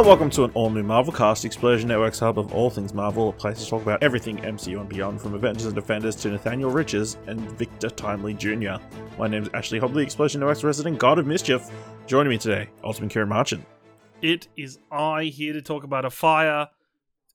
[0.00, 3.28] Hello, welcome to an all new Marvel cast, Explosion Network's hub of all things Marvel,
[3.28, 6.70] a place to talk about everything MCU and beyond, from Avengers and Defenders to Nathaniel
[6.70, 8.76] Richards and Victor Timely Jr.
[9.18, 11.68] My name is Ashley Hobley, Explosion Network's resident god of mischief.
[12.06, 13.62] Joining me today, Ultimate Ciaran Marchant.
[14.22, 16.68] It is I here to talk about a fire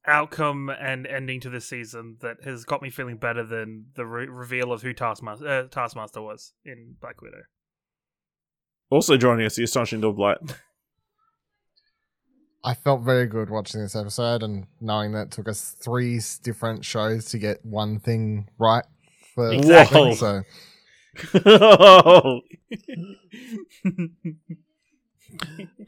[0.08, 4.28] outcome and ending to this season that has got me feeling better than the re-
[4.28, 7.44] reveal of who Taskmaster, uh, Taskmaster was in Black Widow.
[8.90, 10.40] Also joining us, the astonishing Blight.
[12.66, 16.84] I felt very good watching this episode and knowing that it took us three different
[16.84, 18.84] shows to get one thing right
[19.36, 20.16] for Exactly.
[20.16, 20.42] So
[21.46, 22.42] All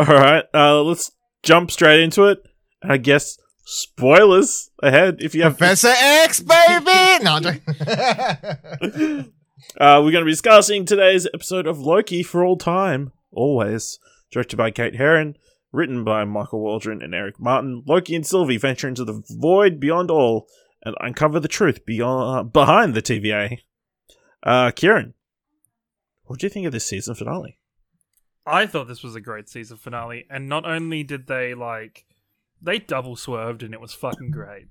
[0.05, 2.44] right, uh, let's jump straight into it.
[2.84, 7.23] I guess spoilers ahead if you have Professor X, baby.
[9.23, 9.23] no.
[9.80, 14.00] Uh, we're going to be discussing today's episode of Loki for all time, always.
[14.31, 15.36] Directed by Kate Herron,
[15.71, 17.83] written by Michael Waldron and Eric Martin.
[17.85, 20.47] Loki and Sylvie venture into the void beyond all
[20.83, 23.59] and uncover the truth beyond behind the TVA.
[24.43, 25.13] Uh, Ciaran,
[26.25, 27.57] what do you think of this season finale?
[28.45, 32.05] I thought this was a great season finale, and not only did they like
[32.61, 34.67] they double swerved and it was fucking great.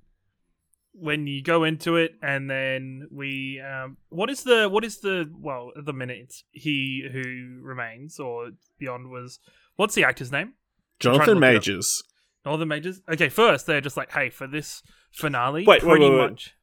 [0.93, 5.31] When you go into it, and then we, um, what is the what is the
[5.39, 9.39] well at the minute he who remains or beyond was
[9.77, 10.55] what's the actor's name?
[11.01, 11.41] Jonathan look it up.
[11.55, 12.03] Majors.
[12.45, 13.01] Northern Majors.
[13.11, 16.31] Okay, first they're just like, hey, for this finale, Wait, wait, pretty wait, wait.
[16.31, 16.55] much.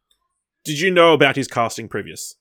[0.63, 2.35] Did you know about his casting previous?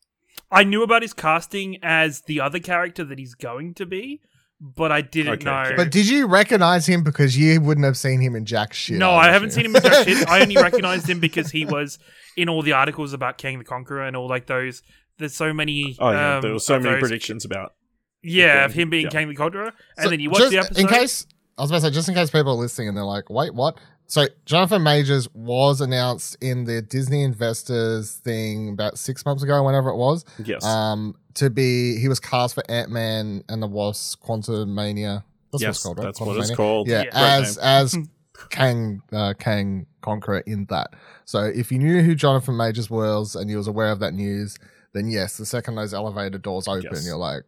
[0.51, 4.21] I knew about his casting as the other character that he's going to be,
[4.61, 5.73] but I didn't Okay, know.
[5.77, 8.99] but did you recognize him because you wouldn't have seen him in Jack shit?
[8.99, 10.29] no, I'm haven't seen him in Jack shit.
[10.29, 11.99] I only recognized him because he was
[12.37, 14.83] in all the articles about Kang the Conqueror and all like those.
[15.19, 15.97] There's so many.
[15.99, 17.75] Oh, yeah, um, there were so many those- predictions about.
[18.23, 19.11] Yeah, him of him being yeah.
[19.11, 20.79] Kang the Conqueror, and So then you watch just the episode.
[20.79, 21.27] In case
[21.63, 23.55] I was about to say, just in case people are listening and they're like, "Wait,
[23.55, 23.79] what?"
[24.09, 29.89] So Jonathan Majors was announced in the Disney Investors thing about six months ago, whenever
[29.91, 30.25] it was.
[30.45, 30.65] Yes.
[30.65, 35.23] Um, to be he was cast for Ant Man and the Wasp: Quantumania.
[35.53, 36.05] That's what yes, it's called, right?
[36.07, 36.89] that's what it's called.
[36.89, 37.11] Yeah, Yeah.
[37.13, 37.65] As name.
[37.65, 37.97] as
[38.51, 40.95] Kang uh, Kang Conqueror in that.
[41.27, 44.59] So if you knew who Jonathan Majors was and you was aware of that news,
[44.95, 47.07] then yes, the second those elevator doors open, Yes.
[47.07, 47.45] you're like,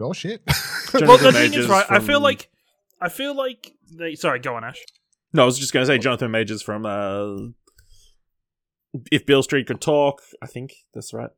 [0.00, 0.40] oh shit.
[0.94, 1.84] well, Jonathan the thing is, right?
[1.90, 2.48] I feel like,
[3.02, 4.14] I feel like they.
[4.14, 4.78] Sorry, go on, Ash.
[5.34, 7.48] No, I was just going to say Jonathan Majors from uh,
[9.10, 10.20] If Beale Street Could Talk.
[10.42, 11.30] I think that's right.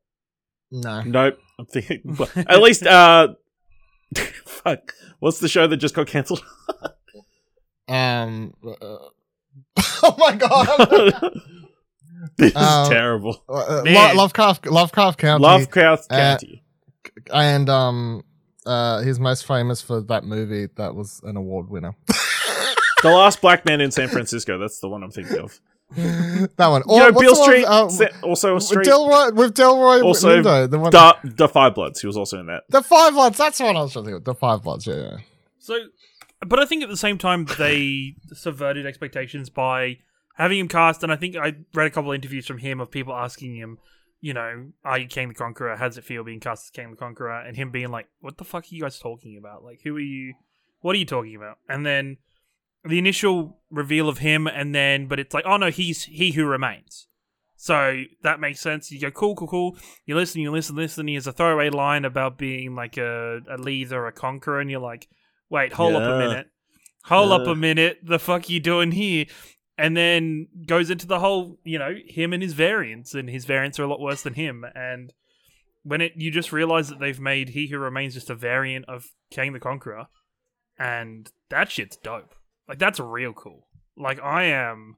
[0.71, 1.01] no.
[1.03, 1.39] Nope.
[1.59, 2.01] I'm thinking.
[2.19, 3.29] well, at least, uh,
[4.47, 4.93] fuck.
[5.21, 6.45] What's the show that just got cancelled?
[7.89, 8.55] Um.
[8.67, 8.97] uh,
[10.03, 11.33] oh my god.
[12.39, 13.45] this is Um, terrible.
[13.49, 13.83] Uh,
[14.15, 16.63] Lovecraft Lovecraft Country Lovecraft uh, Country.
[17.33, 18.25] and um
[18.67, 21.95] uh he's most famous for that movie that was an award winner.
[23.03, 24.59] the Last Black Man in San Francisco.
[24.59, 25.61] That's the one I'm thinking of.
[25.95, 26.83] that one.
[26.89, 28.09] You know, what's Beale the one, Street.
[28.09, 28.87] uh, also a with street.
[28.89, 32.01] Delroy with Delroy Also, Lindo, the one Da- the Five Bloods.
[32.01, 32.65] He was also in that.
[32.71, 34.25] the five bloods, that's the one I was trying to think of.
[34.25, 35.17] The five bloods, yeah, yeah.
[35.59, 35.79] So,
[36.41, 39.99] but I think at the same time they subverted expectations by
[40.37, 42.91] having him cast, and I think I read a couple of interviews from him of
[42.91, 43.79] people asking him,
[44.25, 45.77] you know, are you Kang the Conqueror?
[45.77, 47.43] How does it feel being cast as Kang the Conqueror?
[47.43, 49.63] And him being like, what the fuck are you guys talking about?
[49.63, 50.33] Like, who are you?
[50.81, 51.59] What are you talking about?
[51.69, 52.17] And then
[52.87, 56.47] the initial reveal of him, and then, but it's like, oh no, he's he who
[56.47, 57.07] remains.
[57.55, 58.91] So that makes sense.
[58.91, 59.77] You go, cool, cool, cool.
[60.07, 61.07] You listen, you listen, listen.
[61.07, 64.81] He has a throwaway line about being like a, a leader, a conqueror, and you're
[64.81, 65.07] like,
[65.51, 66.47] wait, hold up a minute.
[67.05, 67.99] Hold up a minute.
[68.03, 69.27] The fuck you doing here?
[69.77, 73.79] And then goes into the whole, you know, him and his variants, and his variants
[73.79, 74.65] are a lot worse than him.
[74.75, 75.13] And
[75.83, 79.07] when it, you just realize that they've made He Who Remains just a variant of
[79.31, 80.07] Kang the Conqueror,
[80.79, 82.35] and that shit's dope.
[82.69, 83.69] Like that's real cool.
[83.97, 84.97] Like I am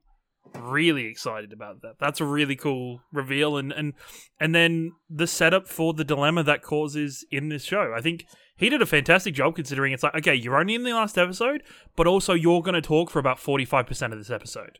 [0.54, 1.94] really excited about that.
[1.98, 3.94] That's a really cool reveal and and
[4.38, 7.92] and then the setup for the dilemma that causes in this show.
[7.96, 8.24] I think
[8.56, 11.62] he did a fantastic job considering it's like okay, you're only in the last episode,
[11.94, 14.78] but also you're going to talk for about 45% of this episode.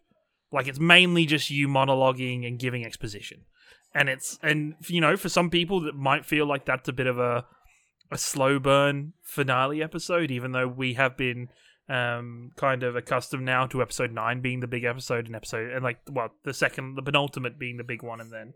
[0.52, 3.42] Like it's mainly just you monologuing and giving exposition.
[3.94, 7.06] And it's and you know, for some people that might feel like that's a bit
[7.06, 7.46] of a
[8.10, 11.48] a slow burn finale episode even though we have been
[11.88, 15.84] um, kind of accustomed now to episode nine being the big episode and episode and
[15.84, 18.54] like well the second the penultimate being the big one and then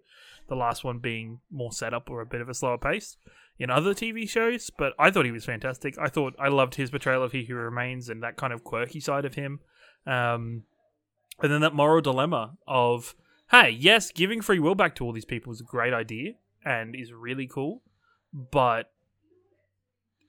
[0.49, 3.17] the last one being more setup or a bit of a slower pace
[3.61, 4.71] in other TV shows.
[4.71, 5.97] But I thought he was fantastic.
[5.99, 8.99] I thought I loved his portrayal of He Who Remains and that kind of quirky
[8.99, 9.61] side of him.
[10.07, 10.65] Um,
[11.41, 13.15] and then that moral dilemma of
[13.51, 16.35] hey, yes, giving free will back to all these people is a great idea
[16.65, 17.83] and is really cool,
[18.33, 18.93] but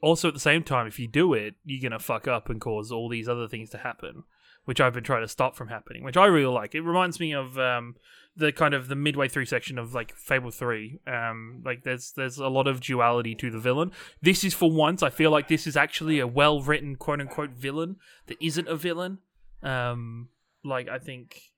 [0.01, 2.91] also at the same time, if you do it, you're gonna fuck up and cause
[2.91, 4.23] all these other things to happen.
[4.65, 6.75] Which I've been trying to stop from happening, which I really like.
[6.75, 7.95] It reminds me of um,
[8.35, 10.99] the kind of the midway through section of like Fable Three.
[11.07, 13.91] Um, like there's there's a lot of duality to the villain.
[14.21, 17.51] This is for once I feel like this is actually a well written quote unquote
[17.51, 17.97] villain
[18.27, 19.19] that isn't a villain.
[19.63, 20.29] Um,
[20.63, 21.51] like I think.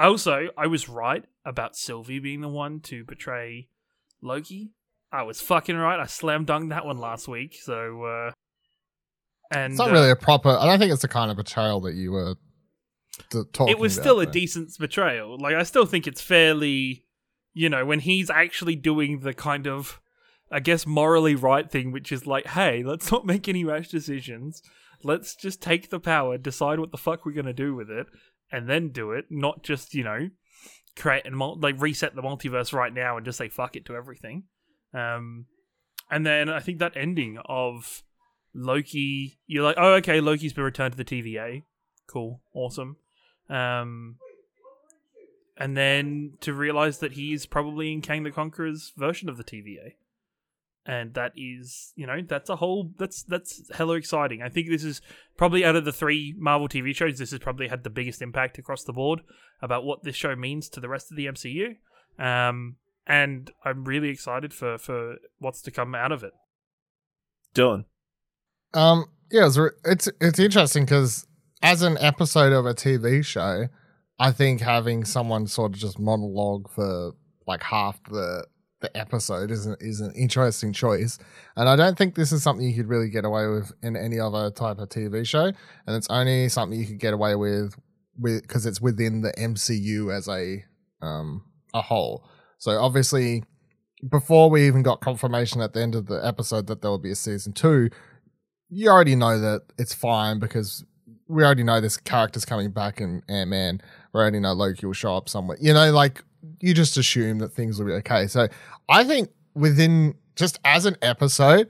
[0.00, 3.66] Also, I was right about Sylvie being the one to betray
[4.22, 4.70] Loki.
[5.10, 5.98] I was fucking right.
[5.98, 7.58] I slam dunked that one last week.
[7.60, 8.32] So, uh,
[9.50, 10.50] and It's not uh, really a proper.
[10.50, 12.34] I don't think it's the kind of betrayal that you were
[13.52, 13.68] talking.
[13.68, 15.38] it was about still a decent betrayal.
[15.38, 17.04] Like I still think it's fairly,
[17.54, 20.00] you know, when he's actually doing the kind of,
[20.50, 24.62] I guess, morally right thing, which is like, hey, let's not make any rash decisions.
[25.02, 28.06] Let's just take the power, decide what the fuck we're gonna do with it,
[28.50, 29.26] and then do it.
[29.30, 30.28] Not just you know,
[30.96, 33.94] create and mul- like reset the multiverse right now and just say fuck it to
[33.96, 34.44] everything.
[34.92, 35.46] Um,
[36.10, 38.02] and then I think that ending of
[38.54, 41.62] Loki, you're like, oh okay, Loki's been returned to the TVA.
[42.06, 42.96] Cool, awesome.
[43.48, 44.16] Um,
[45.56, 49.44] and then to realize that he is probably in Kang the Conqueror's version of the
[49.44, 49.94] TVA,
[50.86, 54.42] and that is, you know, that's a whole that's that's hella exciting.
[54.42, 55.02] I think this is
[55.36, 58.58] probably out of the three Marvel TV shows, this has probably had the biggest impact
[58.58, 59.20] across the board
[59.60, 61.76] about what this show means to the rest of the MCU.
[62.18, 66.32] Um, and I'm really excited for for what's to come out of it.
[67.54, 67.84] Dylan.
[68.74, 71.26] Um, yeah, it's it's, it's interesting because
[71.62, 73.68] as an episode of a TV show,
[74.18, 77.12] I think having someone sort of just monologue for
[77.46, 78.46] like half the
[78.80, 81.18] the episode is an, is an interesting choice,
[81.56, 84.20] and I don't think this is something you could really get away with in any
[84.20, 87.74] other type of TV show, and it's only something you could get away with
[88.18, 90.64] with because it's within the MCU as a
[91.04, 91.44] um
[91.74, 92.24] a whole.
[92.58, 93.44] So obviously,
[94.08, 97.10] before we even got confirmation at the end of the episode that there will be
[97.10, 97.90] a season two,
[98.70, 100.84] you already know that it's fine because
[101.28, 103.80] we already know this character's coming back in Ant Man.
[104.12, 105.58] We already know Loki will show up somewhere.
[105.60, 106.22] You know, like
[106.60, 108.26] you just assume that things will be okay.
[108.26, 108.48] So
[108.88, 111.68] I think within just as an episode,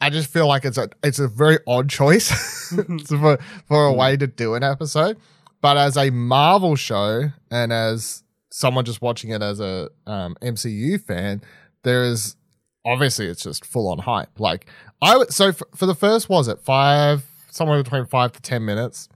[0.00, 2.30] I just feel like it's a it's a very odd choice
[3.06, 5.18] for for a way to do an episode.
[5.62, 11.00] But as a Marvel show and as someone just watching it as a um, MCU
[11.00, 11.42] fan,
[11.82, 12.36] there is
[12.84, 14.38] obviously it's just full on hype.
[14.38, 14.66] Like
[15.02, 18.64] I would so for, for the first was it five somewhere between five to ten
[18.64, 19.08] minutes.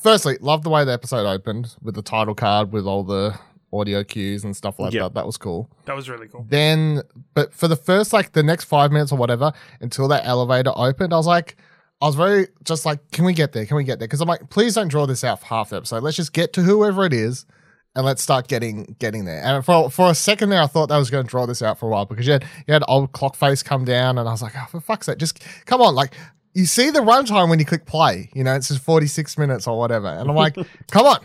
[0.00, 3.38] Firstly, love the way the episode opened with the title card with all the
[3.72, 5.02] audio cues and stuff like Yeah.
[5.04, 5.14] that.
[5.14, 5.70] That was cool.
[5.84, 6.44] That was really cool.
[6.48, 7.02] Then,
[7.34, 11.12] but for the first like the next five minutes or whatever until that elevator opened,
[11.12, 11.56] I was like,
[12.00, 13.64] I was very just like, can we get there?
[13.64, 14.08] Can we get there?
[14.08, 16.02] Because I'm like, please don't draw this out for half the episode.
[16.02, 17.46] Let's just get to whoever it is
[17.94, 19.42] and let's start getting getting there.
[19.42, 21.78] And for for a second there, I thought that was going to draw this out
[21.78, 24.32] for a while because you had you had old clock face come down, and I
[24.32, 26.14] was like, oh, for fuck's sake, just come on, like.
[26.54, 29.78] You see the runtime when you click play, you know, it's just 46 minutes or
[29.78, 30.08] whatever.
[30.08, 30.54] And I'm like,
[30.90, 31.24] come on,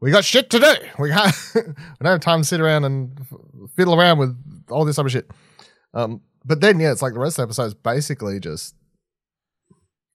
[0.00, 0.74] we got shit to do.
[0.98, 1.62] We can't, we
[2.02, 3.16] don't have time to sit around and
[3.76, 4.36] fiddle around with
[4.68, 5.30] all this other shit.
[5.94, 8.74] Um, but then, yeah, it's like the rest of the episode is basically just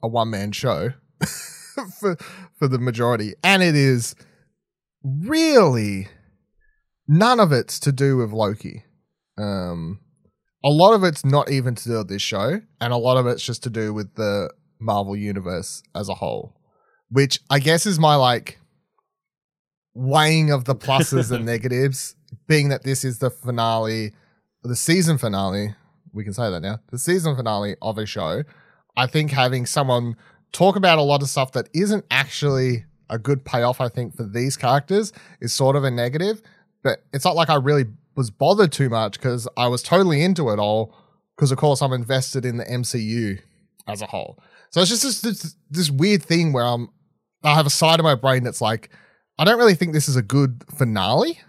[0.04, 0.90] a one man show
[2.00, 2.18] for
[2.58, 4.16] for the majority, and it is
[5.04, 6.08] really
[7.08, 8.84] none of it's to do with Loki.
[9.38, 10.00] Um,
[10.64, 13.28] a lot of it's not even to do with this show, and a lot of
[13.28, 16.56] it's just to do with the Marvel universe as a whole,
[17.10, 18.60] which I guess is my like
[19.94, 22.16] weighing of the pluses and negatives,
[22.48, 24.14] being that this is the finale,
[24.64, 25.76] the season finale.
[26.14, 26.80] We can say that now.
[26.92, 28.44] The season finale of a show.
[28.98, 30.18] I think having someone
[30.52, 34.24] talk about a lot of stuff that isn't actually a good payoff, I think, for
[34.24, 36.42] these characters is sort of a negative.
[36.82, 40.50] But it's not like I really was bothered too much because I was totally into
[40.50, 40.96] it all.
[41.36, 43.40] Because, of course, I'm invested in the MCU
[43.88, 44.40] as a whole.
[44.72, 46.90] So it's just this, this, this weird thing where I'm,
[47.44, 48.90] I have a side of my brain that's like,
[49.38, 51.40] I don't really think this is a good finale.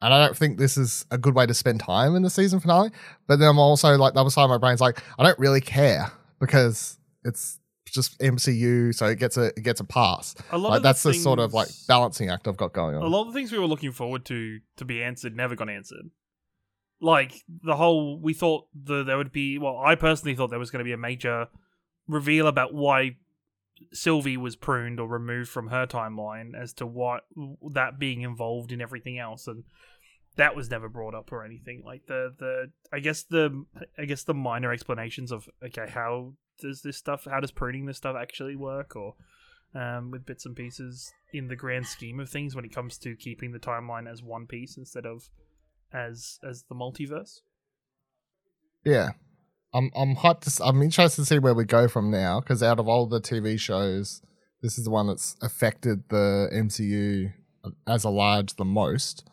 [0.00, 2.60] And I don't think this is a good way to spend time in the season
[2.60, 2.90] finale.
[3.26, 5.60] But then I'm also like, the other side of my brain's like, I don't really
[5.60, 7.58] care because it's
[7.92, 10.34] just MCU, so it gets a it gets a pass.
[10.50, 13.02] A lot Like the that's the sort of like balancing act I've got going on.
[13.02, 15.68] a lot of the things we were looking forward to to be answered never got
[15.68, 16.10] answered.
[17.00, 19.58] Like the whole, we thought the there would be.
[19.58, 21.48] Well, I personally thought there was going to be a major
[22.08, 23.16] reveal about why
[23.92, 27.24] Sylvie was pruned or removed from her timeline, as to what
[27.72, 29.64] that being involved in everything else, and
[30.36, 31.82] that was never brought up or anything.
[31.84, 33.64] Like the the I guess the
[33.98, 37.96] I guess the minor explanations of okay, how does this stuff, how does pruning this
[37.96, 39.14] stuff actually work, or
[39.74, 43.14] um, with bits and pieces in the grand scheme of things when it comes to
[43.14, 45.28] keeping the timeline as one piece instead of
[45.92, 47.40] as as the multiverse.
[48.84, 49.10] Yeah.
[49.74, 52.78] I'm I'm hyped to, I'm interested to see where we go from now because out
[52.78, 54.22] of all the TV shows
[54.62, 57.32] this is the one that's affected the MCU
[57.86, 59.28] as a large the most.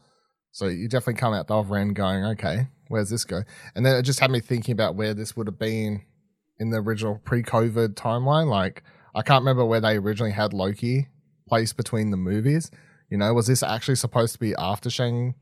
[0.52, 3.44] So you definitely come out the other end going, okay, where's this go?
[3.74, 6.04] And then it just had me thinking about where this would have been
[6.60, 8.48] in the original pre-COVID timeline.
[8.48, 8.84] Like
[9.16, 11.08] I can't remember where they originally had Loki
[11.48, 12.72] placed between the movies.
[13.10, 15.36] You know, was this actually supposed to be after Shang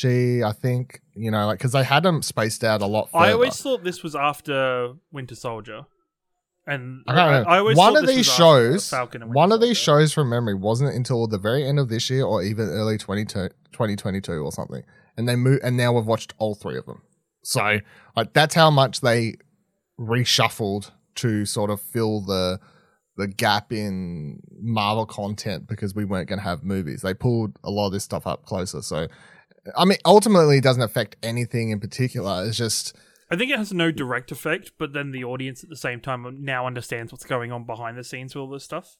[0.00, 0.42] Chi?
[0.44, 3.10] I think you know, like because they had them spaced out a lot.
[3.10, 3.24] Further.
[3.24, 5.86] I always thought this was after Winter Soldier,
[6.66, 7.48] and I can't.
[7.48, 10.30] I always one thought of this these shows, Falcon and one of these shows from
[10.30, 14.52] memory wasn't until the very end of this year or even early 22 2022 or
[14.52, 14.82] something.
[15.16, 17.02] And they move, and now we've watched all three of them.
[17.42, 17.80] So
[18.14, 19.34] like that's how much they
[19.98, 22.60] reshuffled to sort of fill the
[23.16, 27.02] the gap in Marvel content because we weren't going to have movies.
[27.02, 28.80] They pulled a lot of this stuff up closer.
[28.80, 29.08] So
[29.76, 32.44] I mean, ultimately, it doesn't affect anything in particular.
[32.46, 32.96] It's just
[33.30, 36.42] I think it has no direct effect, but then the audience at the same time
[36.44, 38.96] now understands what's going on behind the scenes with all this stuff.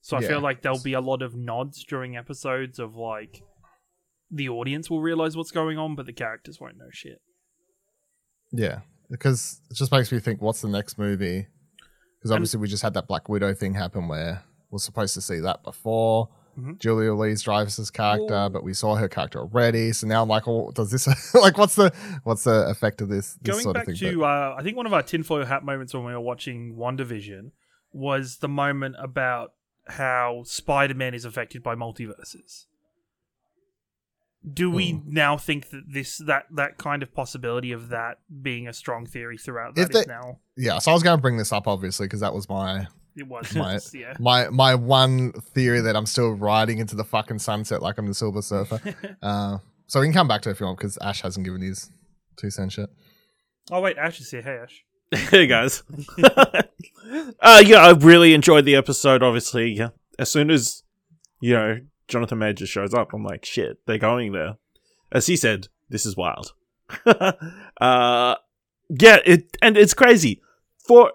[0.00, 0.28] So I Yeah.
[0.28, 3.42] feel like there'll be a lot of nods during episodes of like
[4.30, 7.20] the audience will realize what's going on, but the characters won't know shit.
[8.52, 8.80] Yeah,
[9.10, 11.46] because it just makes me think, what's the next movie?
[12.18, 15.40] Because obviously we just had that Black Widow thing happen where we're supposed to see
[15.40, 16.28] that before.
[16.58, 16.78] Mhm.
[16.78, 19.92] Julia Louis-Dreyfus's character, but we saw her character already.
[19.92, 21.92] So now I'm like, oh, does this like what's the
[22.22, 24.12] what's the effect of this, this Going sort back of thing?
[24.12, 27.50] to, uh, I think one of our tinfoil hat moments when we were watching WandaVision
[27.92, 29.52] was the moment about
[29.88, 32.66] how Spider Man is affected by multiverses.
[34.52, 35.00] Do we Hmm.
[35.12, 39.38] now think that this that that kind of possibility of that being a strong theory
[39.38, 41.66] throughout that If is they- now yeah, so I was going to bring this up
[41.66, 42.86] obviously because that was my
[43.16, 44.14] it was My- yeah.
[44.18, 48.14] my my one theory that I'm still riding into the fucking sunset like I'm the
[48.14, 48.80] Silver Surfer.
[49.22, 51.62] uh, so we can come back to it if you want because Ash hasn't given
[51.62, 51.90] his
[52.36, 52.88] two cents yet.
[53.70, 54.42] oh wait, Ash is here.
[54.42, 54.84] Hey Ash.
[55.30, 55.82] hey guys.
[57.40, 59.22] uh, yeah, I really enjoyed the episode.
[59.22, 59.88] Obviously, yeah.
[60.18, 60.82] As soon as
[61.40, 64.56] you know Jonathan Major shows up, I'm like, shit, they're going there.
[65.12, 66.54] As he said, this is wild.
[67.06, 68.34] uh,
[68.90, 70.42] yeah, it and it's crazy.
[70.78, 71.12] For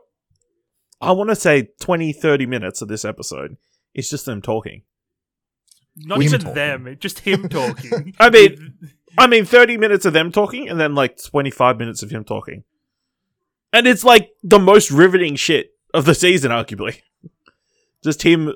[1.02, 3.58] I want to say 20, 30 minutes of this episode,
[3.94, 4.84] it's just them talking.
[5.96, 8.14] Not Him even them, just him talking.
[8.20, 8.78] I mean,
[9.18, 12.64] I mean, 30 minutes of them talking and then like 25 minutes of him talking.
[13.72, 17.02] And it's like the most riveting shit of the season, arguably.
[18.04, 18.54] Just him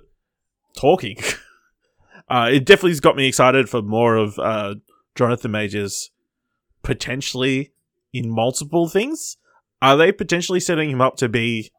[0.75, 1.17] talking.
[2.29, 4.75] Uh, it definitely has got me excited for more of uh,
[5.15, 6.11] Jonathan Majors
[6.81, 7.71] potentially
[8.11, 9.37] in multiple things.
[9.81, 11.71] Are they potentially setting him up to be,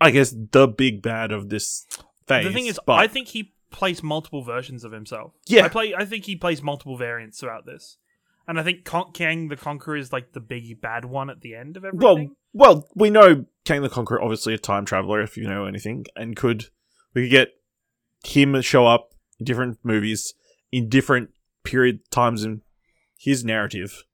[0.00, 1.86] I guess, the big bad of this
[2.26, 2.44] phase?
[2.46, 5.32] the thing is, but- I think he plays multiple versions of himself.
[5.46, 5.64] Yeah.
[5.64, 5.94] I play.
[5.94, 7.98] I think he plays multiple variants throughout this,
[8.46, 11.54] and I think Con- Kang the Conqueror is like the big bad one at the
[11.54, 12.36] end of Well, everything.
[12.52, 16.36] well, we know Kang the Conqueror, obviously a time traveler, if you know anything, and
[16.36, 16.66] could
[17.14, 17.48] we could get
[18.26, 20.34] him show up in different movies
[20.72, 21.30] in different
[21.62, 22.62] period times in
[23.18, 24.04] his narrative.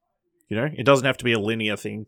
[0.48, 2.06] You know, it doesn't have to be a linear thing.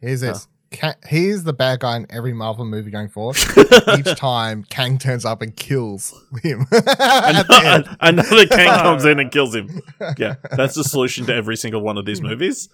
[0.00, 0.48] Here's this.
[0.72, 3.36] Ka- he's the bad guy in every Marvel movie going forward.
[3.98, 6.66] Each time Kang turns up and kills him.
[6.72, 7.96] End.
[8.00, 9.80] Another Kang comes in and kills him.
[10.18, 12.68] Yeah, that's the solution to every single one of these movies.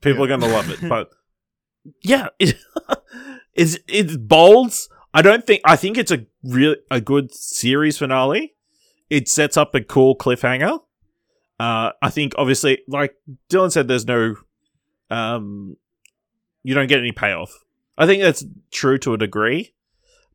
[0.00, 1.10] People are going to love it, but
[2.02, 2.56] yeah, it,
[3.54, 4.74] it's it's bold.
[5.14, 8.54] I don't think I think it's a real a good series finale.
[9.08, 10.80] It sets up a cool cliffhanger.
[11.60, 13.14] Uh, I think obviously, like
[13.48, 14.34] Dylan said, there's no,
[15.08, 15.76] um,
[16.64, 17.52] you don't get any payoff.
[17.96, 19.72] I think that's true to a degree,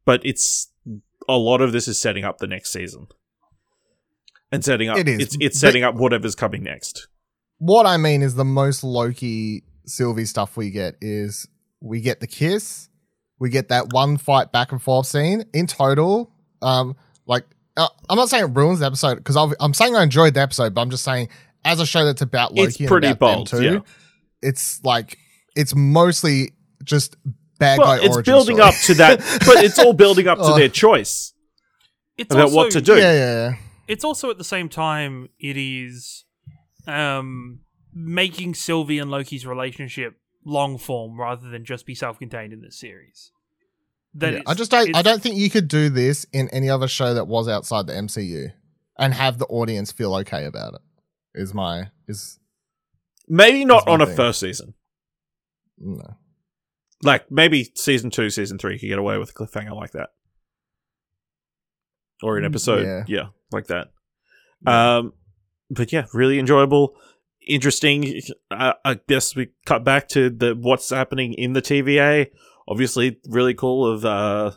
[0.05, 0.71] but it's
[1.27, 3.07] a lot of this is setting up the next season
[4.49, 4.97] and setting up.
[4.97, 7.07] It is, It's it's but- setting up whatever's coming next.
[7.57, 11.47] what I mean is the most Loki Sylvie stuff we get is
[11.81, 12.87] we get the kiss,
[13.39, 15.45] we get that one fight back and forth scene.
[15.53, 16.31] In total,
[16.61, 17.45] um, like
[17.77, 20.73] uh, I'm not saying it ruins the episode because I'm saying I enjoyed the episode,
[20.73, 21.29] but I'm just saying
[21.65, 23.79] as a show that's about Loki, It's and pretty about them bold, too, yeah.
[24.41, 25.17] it's like
[25.55, 26.51] it's mostly
[26.83, 27.15] just
[27.59, 28.05] bad Well, guy.
[28.05, 28.69] it's origin building story.
[28.69, 30.57] up to that, but it's all building up to Oh.
[30.57, 31.33] their choice
[32.17, 32.95] It's about also, what to do.
[32.95, 33.55] Yeah, yeah, yeah.
[33.87, 36.23] It's also at the same time it is,
[36.87, 37.59] um,
[37.93, 43.31] making Sylvie and Loki's relationship long form rather than just be self-contained in this series.
[44.15, 44.95] That Yeah, it's- I just don't.
[44.95, 47.93] I don't think you could do this in any other show that was outside the
[47.95, 48.51] MCU
[48.97, 50.81] and have the audience feel okay about it.
[51.35, 52.39] Is my is
[53.27, 54.73] Maybe not That's one on a first season.
[55.77, 56.15] no.
[57.03, 60.09] Like maybe season two, season three could get away with a cliffhanger like that,
[62.21, 63.03] or an Mm, episode, yeah.
[63.07, 63.91] yeah, like that.
[64.65, 65.13] Um,
[65.69, 66.95] but yeah, really enjoyable,
[67.49, 68.21] interesting.
[68.49, 72.27] Uh, I guess we cut back to the what's happening in the TVA.
[72.67, 74.51] Obviously, really cool of uh,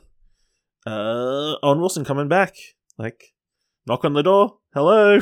[0.87, 2.55] uh, Owen Wilson coming back.
[2.99, 3.33] Like,
[3.87, 4.59] knock on the door.
[4.75, 5.19] Hello,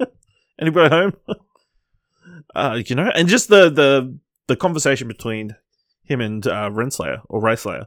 [0.60, 1.12] anybody home?
[2.54, 5.56] uh, you know, and just the the the conversation between
[6.02, 7.86] him and uh, Renslayer or Rayslayer.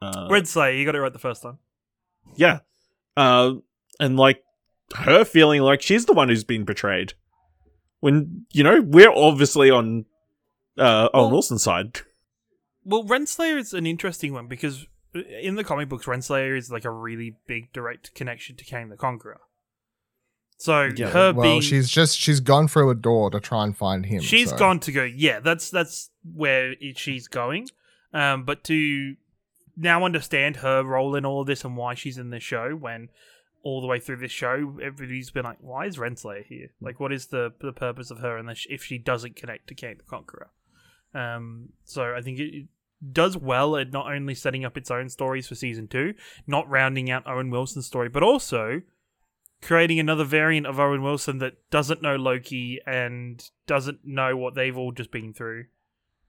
[0.00, 1.58] Uh, Red Slayer, you got it right the first time.
[2.36, 2.60] yeah,
[3.16, 3.54] uh,
[3.98, 4.42] and like
[4.94, 7.14] her feeling like she's the one who's been betrayed.
[8.04, 10.04] When you know we're obviously on
[10.76, 12.02] uh, on Well- Wilson's side.
[12.84, 14.86] Well, Renslayer is an interesting one because
[15.40, 18.96] in the comic books, Renslayer is like a really big direct connection to Kang the
[18.98, 19.40] Conqueror.
[20.58, 23.74] So Yeah, her well, being she's just she's gone through a door to try and
[23.74, 24.20] find him.
[24.20, 25.04] she's so- gone to go.
[25.04, 27.68] Yeah, that's that's where it, she's going.
[28.12, 29.16] Um, but to
[29.78, 33.08] now understand her role in all of this and why she's in the show, when
[33.64, 36.70] all the way through this show, everybody's been like, "Why is Renslayer here?
[36.80, 39.96] Like, what is the the purpose of her?" And if she doesn't connect to Kang
[39.96, 40.50] the Conqueror,
[41.14, 42.66] um, so I think it,
[43.12, 46.14] does well at not only setting up its own stories for season two,
[46.46, 48.82] not rounding out Owen Wilson's story, but also
[49.60, 54.76] creating another variant of Owen Wilson that doesn't know Loki and doesn't know what they've
[54.76, 55.66] all just been through,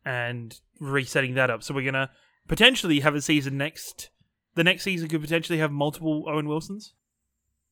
[0.04, 1.64] and resetting that up.
[1.64, 2.12] So we're gonna
[2.48, 4.10] potentially have a season next.
[4.56, 6.94] The next season could potentially have multiple Owen Wilsons.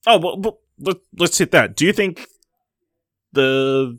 [0.06, 1.76] Oh, well, well let, let's hit that.
[1.76, 2.26] Do you think
[3.32, 3.98] the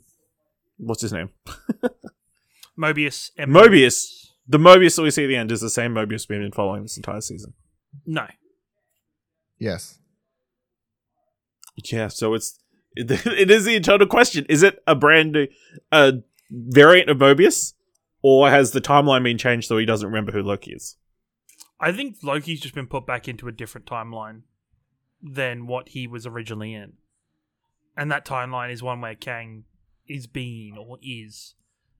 [0.78, 1.30] what's his name?
[2.78, 3.30] Mobius.
[3.36, 4.26] And Mobius.
[4.48, 6.82] The Mobius that we see at the end is the same Mobius we've been following
[6.82, 7.54] this entire season.
[8.04, 8.26] No.
[9.58, 9.98] Yes.
[11.76, 12.58] Yeah, so it's
[12.94, 15.46] it, it is the eternal question: is it a brand new
[15.92, 16.14] a
[16.50, 17.74] variant of Mobius,
[18.22, 20.96] or has the timeline been changed so he doesn't remember who Loki is?
[21.78, 24.42] I think Loki's just been put back into a different timeline
[25.26, 26.94] than what he was originally in.
[27.96, 29.64] And that timeline is one where Kang
[30.08, 31.54] is being or is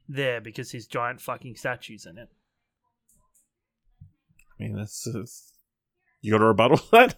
[0.09, 2.29] there because his giant fucking statue's in it.
[4.59, 5.53] I mean, that's, that's
[6.21, 7.17] you got to rebuttal that.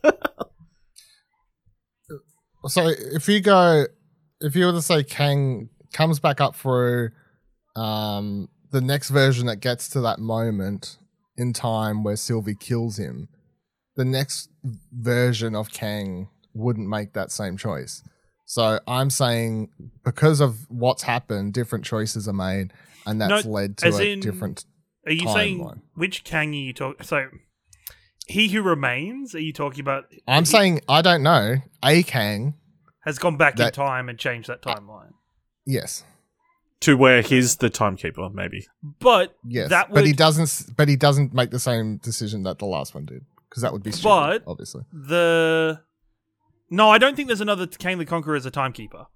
[2.67, 3.87] So if you go,
[4.41, 7.11] if you were to say Kang comes back up through
[7.77, 10.99] um, the next version that gets to that moment
[11.37, 13.29] in time where Sylvie kills him,
[13.99, 14.49] the next
[14.93, 18.03] version of Kang wouldn't make that same choice.
[18.47, 19.69] So I'm saying
[20.05, 22.73] because of what's happened, different choices are made,
[23.05, 24.65] and that's No, led to a in- different.
[25.05, 25.81] Are you saying Timeline.
[25.95, 27.05] which Kang are you talking?
[27.05, 27.27] So,
[28.27, 29.35] he who remains.
[29.35, 30.05] Are you talking about?
[30.29, 32.55] I'm he saying I don't know a Kang.
[33.05, 35.13] has gone back in time and changed that timeline.
[35.67, 36.05] Yes,
[36.81, 38.67] to where he's the timekeeper, maybe.
[39.01, 39.95] But yes, that would.
[39.97, 40.77] but he doesn't.
[40.77, 43.83] But he doesn't make the same decision that the last one did because that would
[43.83, 44.09] be stupid.
[44.09, 45.81] But- obviously, the
[46.71, 49.07] no, I don't think there's another Kang the Conqueror as a timekeeper.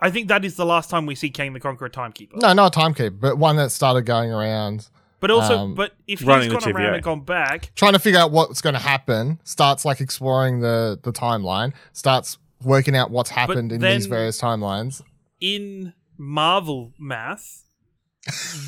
[0.00, 2.36] I think that is the last time we see Kang the Conqueror timekeeper.
[2.38, 4.88] no, not a timekeeper, but one that started going around
[5.22, 8.00] but also, um, but if he's running the gone around and gone back, trying to
[8.00, 9.38] figure out what's going to happen.
[9.44, 11.72] Starts like exploring the the timeline.
[11.92, 15.00] Starts working out what's happened in these various timelines.
[15.40, 17.62] in Marvel math,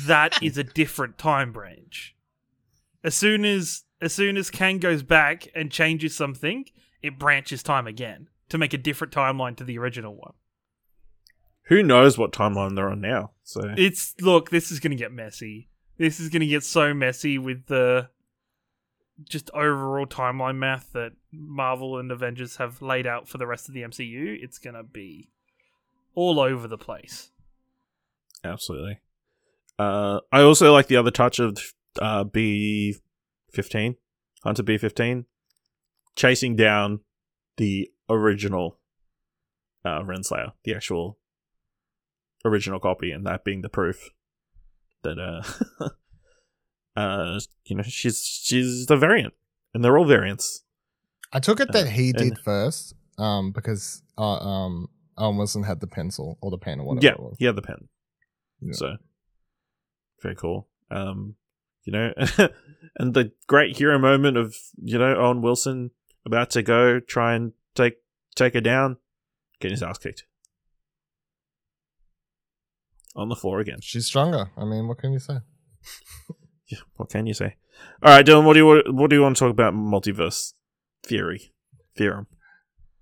[0.07, 2.15] that is a different time branch.
[3.03, 6.65] As soon as as soon as Kang goes back and changes something,
[7.01, 10.33] it branches time again to make a different timeline to the original one.
[11.67, 13.31] Who knows what timeline they're on now?
[13.43, 15.69] So it's look, this is going to get messy.
[15.97, 18.09] This is going to get so messy with the
[19.23, 23.73] just overall timeline math that Marvel and Avengers have laid out for the rest of
[23.73, 24.37] the MCU.
[24.43, 25.29] It's going to be
[26.13, 27.31] all over the place.
[28.43, 28.99] Absolutely.
[29.79, 31.57] Uh, I also like the other touch of
[31.99, 32.97] uh, be
[33.55, 33.95] 15,
[34.43, 35.25] Hunter B 15,
[36.15, 36.99] chasing down
[37.57, 38.79] the original
[39.83, 41.17] uh, Renslayer, the actual
[42.43, 44.09] original copy, and that being the proof
[45.03, 45.89] that uh,
[46.99, 49.33] uh, you know, she's she's the variant,
[49.73, 50.63] and they're all variants.
[51.31, 55.79] I took it that uh, he did first, um, because uh, um, Owen Wilson had
[55.79, 57.23] the pencil or the pen or whatever.
[57.23, 57.87] Yeah, he had the pen.
[58.61, 58.73] Yeah.
[58.73, 58.95] So
[60.21, 60.67] very cool.
[60.91, 61.35] Um,
[61.85, 62.13] you know,
[62.97, 65.91] and the great hero moment of you know Owen Wilson
[66.25, 67.95] about to go try and take
[68.35, 68.97] take her down,
[69.59, 70.25] getting his ass kicked
[73.15, 73.79] on the floor again.
[73.81, 74.51] She's stronger.
[74.57, 75.37] I mean, what can you say?
[76.67, 77.57] Yeah, what can you say?
[78.01, 80.53] All right, Dylan, what do you what do you want to talk about multiverse
[81.05, 81.53] theory
[81.95, 82.25] theorem?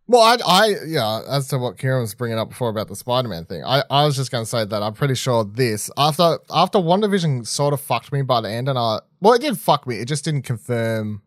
[0.06, 3.46] Well, I, I, yeah, as to what Ciaran was bringing up before about the Spider-Man
[3.46, 6.78] thing, I, I was just going to say that I'm pretty sure this after after
[6.80, 9.96] WandaVision sort of fucked me by the end, and I well, it did fuck me.
[9.98, 11.22] It just didn't confirm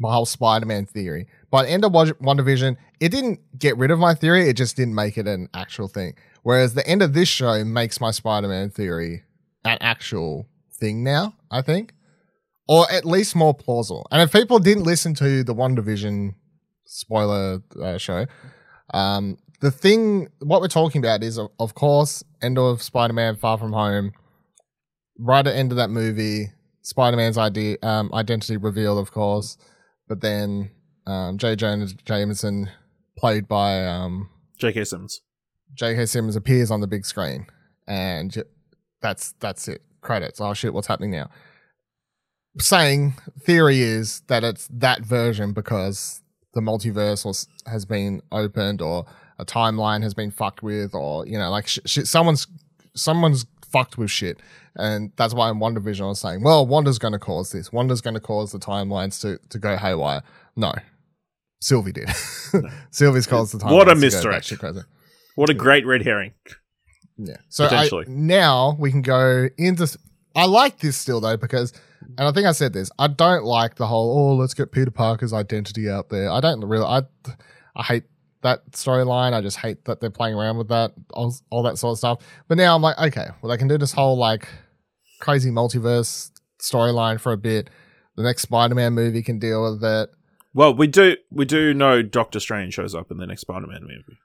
[0.00, 1.28] my whole Spider-Man theory.
[1.50, 4.48] By the end of Wa- WandaVision, it didn't get rid of my theory.
[4.48, 6.14] It just didn't make it an actual thing.
[6.42, 9.22] Whereas the end of this show makes my Spider-Man theory
[9.64, 11.34] an actual thing now.
[11.52, 11.94] I think.
[12.66, 14.06] or at least more plausible.
[14.10, 16.34] And if people didn't listen to the WandaVision
[16.92, 18.26] spoiler uh, show,
[18.92, 23.72] um, the thing what we're talking about is, of, course, end of Spider-Man: Far From
[23.72, 24.12] Home.
[25.18, 26.52] Right at the end of that movie,
[26.82, 29.56] Spider-Man's idea, um, identity revealed, of course,
[30.08, 30.70] but then
[31.06, 31.54] um, J.
[31.54, 32.70] Jonah Jameson,
[33.16, 34.84] played by um, J.K.
[34.84, 35.20] Simmons.
[35.74, 36.06] J.K.
[36.06, 37.46] Simmons appears on the big screen,
[37.86, 38.42] and
[39.00, 39.82] that's that's it.
[40.00, 40.40] Credits.
[40.40, 41.30] Oh shit, what's happening now?
[42.58, 46.21] Saying theory is that it's that version because
[46.54, 49.06] the multiverse was, has been opened, or
[49.38, 52.46] a timeline has been fucked with, or you know, like sh- sh- someone's
[52.94, 54.38] someone's fucked with shit,
[54.76, 57.72] and that's why in WandaVision I was saying, well, Wanda's going to cause this.
[57.72, 60.22] Wanda's going to cause the timelines to to go haywire.
[60.56, 60.72] No,
[61.60, 62.08] Sylvie did.
[62.90, 63.72] Sylvie's caused the timelines.
[63.72, 64.46] What a to go misdirect.
[64.46, 64.80] batshit crazy.
[65.34, 66.34] What a great red herring.
[67.16, 67.36] Yeah.
[67.48, 69.96] So I, now we can go into.
[70.34, 72.14] I like this still though because, mm.
[72.18, 72.90] and I think I said this.
[72.98, 76.30] I don't like the whole oh let's get Peter Parker's identity out there.
[76.30, 76.84] I don't really.
[76.84, 77.02] I
[77.74, 78.04] I hate
[78.42, 79.32] that storyline.
[79.32, 82.18] I just hate that they're playing around with that all, all that sort of stuff.
[82.48, 84.48] But now I'm like, okay, well they can do this whole like
[85.20, 87.70] crazy multiverse storyline for a bit.
[88.16, 90.10] The next Spider-Man movie can deal with it.
[90.54, 94.18] Well, we do we do know Doctor Strange shows up in the next Spider-Man movie.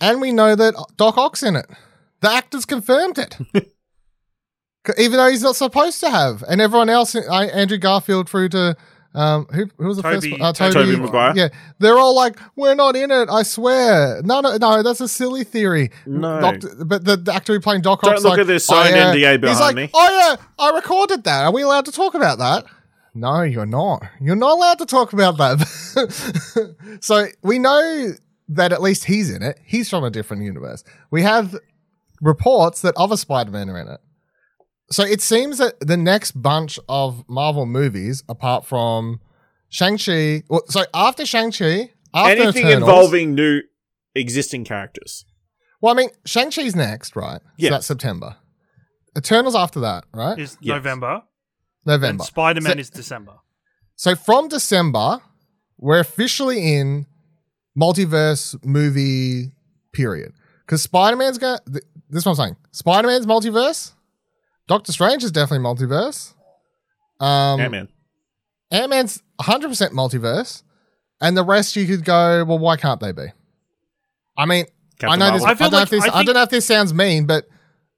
[0.00, 1.66] And we know that Doc Ock's in it.
[2.20, 3.36] The actors confirmed it.
[4.98, 6.42] Even though he's not supposed to have.
[6.48, 8.76] And everyone else, I, Andrew Garfield through to,
[9.14, 10.42] um, who, who was the Tobey- first?
[10.42, 11.32] Uh, Tobey Tobey, Maguire.
[11.36, 11.48] Yeah.
[11.80, 14.22] They're all like, we're not in it, I swear.
[14.22, 15.90] No, no, no, that's a silly theory.
[16.06, 16.40] No.
[16.40, 18.74] Doctor, but the, the actor who playing Doc Don't Ock's look like, at this "Oh,
[18.74, 19.90] signed yeah." NDA He's behind like, me.
[19.92, 21.44] oh yeah, I recorded that.
[21.44, 22.64] Are we allowed to talk about that?
[23.12, 24.04] No, you're not.
[24.20, 26.96] You're not allowed to talk about that.
[27.00, 28.12] so we know
[28.48, 29.58] that at least he's in it.
[29.64, 30.84] He's from a different universe.
[31.10, 31.56] We have
[32.20, 34.00] reports that other Spider-Man are in it.
[34.92, 39.20] So it seems that the next bunch of Marvel movies, apart from
[39.68, 43.60] Shang-Chi, well, so after Shang-Chi, after Anything Eternals- involving new
[44.16, 45.24] existing characters.
[45.80, 47.40] Well, I mean, Shang-Chi's next, right?
[47.56, 47.68] Yeah.
[47.68, 48.36] So that's September.
[49.16, 50.38] Eternals after that, right?
[50.38, 50.74] Is Yes.
[50.74, 51.22] November.
[51.86, 52.22] November.
[52.22, 53.34] And Spider Man So- is December.
[53.94, 55.20] So from December,
[55.78, 57.06] we're officially in
[57.78, 59.52] multiverse movie
[59.92, 60.32] period.
[60.66, 61.82] Because Spider Man's going to, this
[62.20, 62.56] is what I'm saying.
[62.72, 63.92] Spider Man's multiverse.
[64.70, 66.32] Doctor Strange is definitely multiverse.
[67.18, 67.88] Um, Ant-Man.
[68.70, 70.62] Ant Man's 100% multiverse.
[71.20, 73.26] And the rest you could go, well, why can't they be?
[74.38, 74.68] I mean, I
[75.00, 75.42] Captain know this.
[75.42, 76.04] I, I feel don't know like- if this.
[76.08, 77.46] I I, don't know if this sounds mean, but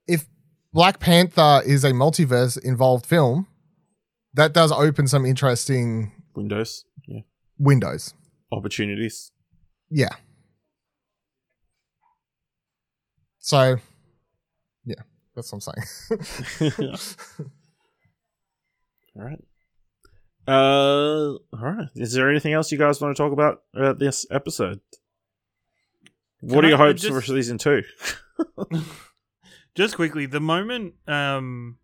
[0.08, 0.24] if
[0.72, 3.46] Black Panther is a multiverse involved film,
[4.32, 6.86] that does open some interesting Windows.
[7.06, 7.20] Yeah.
[7.58, 8.14] windows.
[8.50, 9.30] Opportunities.
[9.90, 10.08] Yeah.
[13.40, 13.76] So, yeah,
[15.34, 15.74] that's what I'm
[16.60, 16.94] saying.
[19.16, 19.44] All right.
[20.48, 21.88] Uh, all right.
[21.94, 24.80] Is there anything else you guys want to talk about about this episode?
[26.40, 27.82] What Can are your I- I hopes for season two?
[29.74, 31.78] Just quickly, the moment, um,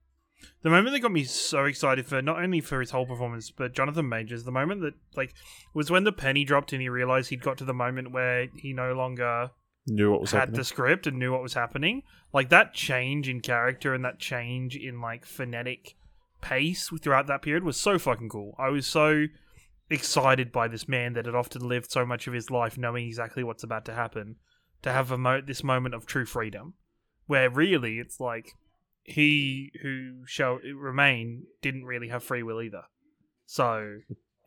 [0.63, 3.75] the moment that got me so excited for not only for his whole performance, but
[3.75, 5.35] Jonathan Majors, the moment that like
[5.75, 8.73] was when the penny dropped and he realized he'd got to the moment where he
[8.73, 9.51] no longer
[9.88, 10.57] Knew what was had happening.
[10.59, 12.03] the script and knew what was happening.
[12.33, 15.96] Like that change in character and that change in like phonetic
[16.40, 18.55] pace throughout that period was so fucking cool.
[18.59, 19.27] I was so
[19.90, 23.42] excited by this man that had often lived so much of his life knowing exactly
[23.42, 24.37] what's about to happen
[24.83, 26.74] to have a mo- this moment of true freedom
[27.27, 28.53] where really it's like
[29.03, 32.83] he who shall remain didn't really have free will either.
[33.46, 33.98] So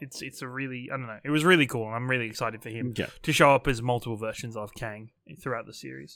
[0.02, 1.20] it's it's a really I don't know.
[1.24, 1.86] It was really cool.
[1.88, 3.08] I'm really excited for him Yeah.
[3.24, 5.12] to show up as multiple versions of Kang
[5.42, 6.16] throughout the series.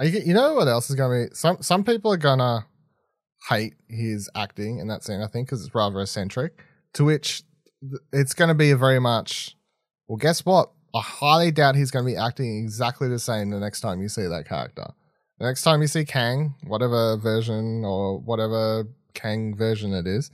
[0.00, 1.34] you, you know what else is going to be?
[1.34, 2.66] Some some people are gonna
[3.48, 5.20] hate his acting in that scene.
[5.20, 6.52] I think because it's rather eccentric.
[6.94, 7.42] To which
[8.12, 9.56] it's going to be a very much.
[10.06, 10.70] Well, guess what?
[10.94, 14.08] I highly doubt he's going to be acting exactly the same the next time you
[14.10, 14.86] see that character.
[15.38, 20.30] The next time you see Kang, whatever version or whatever Kang version it is,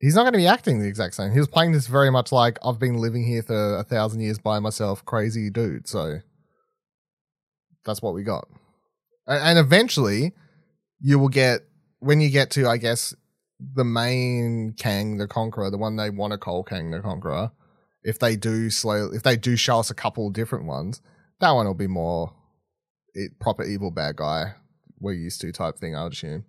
[0.00, 1.32] he's not going to be acting the exact same.
[1.32, 4.38] He was playing this very much like I've been living here for a thousand years
[4.38, 5.86] by myself, crazy dude.
[5.86, 6.20] So
[7.84, 8.48] that's what we got.
[9.26, 10.32] And eventually,
[11.00, 11.60] you will get
[12.00, 13.14] when you get to, I guess,
[13.60, 17.52] the main Kang the Conqueror, the one they want to call Kang the Conqueror.
[18.02, 21.02] If they do slow, if they do show us a couple different ones,
[21.40, 22.32] that one will be more
[23.14, 24.54] it, proper evil bad guy
[25.00, 25.96] we're used to type thing.
[25.96, 26.44] I would assume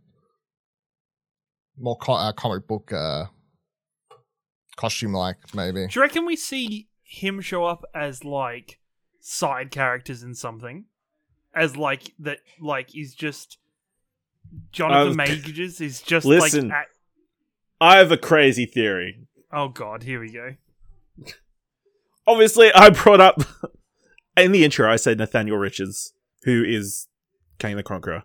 [1.77, 3.25] more co- uh, comic book uh,
[4.75, 5.87] costume like maybe.
[5.87, 8.79] Do you reckon we see him show up as like
[9.19, 10.85] side characters in something?
[11.53, 13.57] As like that like is just
[14.71, 16.69] Jonathan Uh, Majors is just listen.
[16.69, 16.85] like at,
[17.79, 19.27] I have a crazy theory.
[19.51, 20.55] Oh god, here we go.
[22.27, 23.41] Obviously, I brought up
[24.37, 24.91] in the intro.
[24.91, 27.07] I said Nathaniel Richards, who is
[27.59, 28.23] Kang the Conqueror,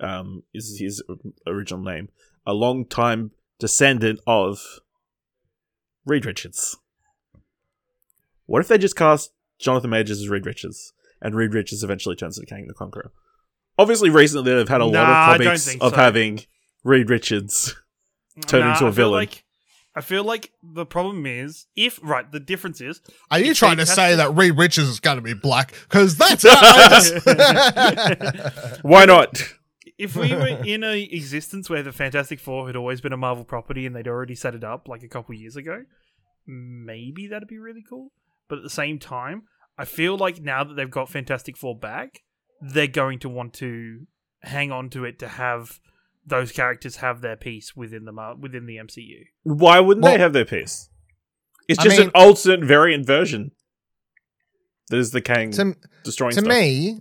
[0.00, 1.02] um, is his
[1.46, 2.08] original name,
[2.46, 4.58] a long time descendant of
[6.08, 6.76] Reed Richards.
[8.46, 12.38] What if they just cast Jonathan Majors as Reed Richards, and Reed Richards eventually turns
[12.38, 13.12] into Kang the Conqueror?
[13.76, 15.96] Obviously, recently they've had a lot of I comics of so.
[15.96, 16.40] having
[16.82, 17.76] Reed Richards
[18.46, 19.12] Turn Nah, into a I villain.
[19.20, 19.44] Like,
[19.94, 23.86] I feel like the problem is if right, the difference is Are you trying to
[23.86, 24.18] say fantastic.
[24.18, 25.72] that Reed Richards is going to be black?
[25.88, 27.24] Because that's outrageous.
[28.82, 29.42] Why not?
[29.98, 33.44] If we were in a existence where the Fantastic Four had always been a Marvel
[33.44, 35.82] property and they'd already set it up like a couple years ago,
[36.46, 38.12] maybe that'd be really cool.
[38.48, 39.42] But at the same time,
[39.76, 42.22] I feel like now that they've got Fantastic Four back,
[42.60, 44.06] they're going to want to
[44.42, 45.80] hang on to it to have
[46.26, 49.24] those characters have their piece within the Mar- within the MCU.
[49.42, 50.88] Why wouldn't Well- they have their piece?
[51.68, 53.50] It's I just mean- an alternate variant version.
[54.90, 56.48] That is the Kang to destroying to stuff.
[56.48, 57.00] me,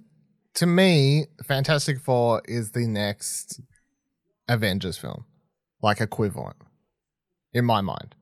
[0.58, 3.62] to me, Fantastic Four is the next
[4.48, 5.26] Avengers film,
[5.84, 6.58] like equivalent,
[7.54, 8.16] in my mind.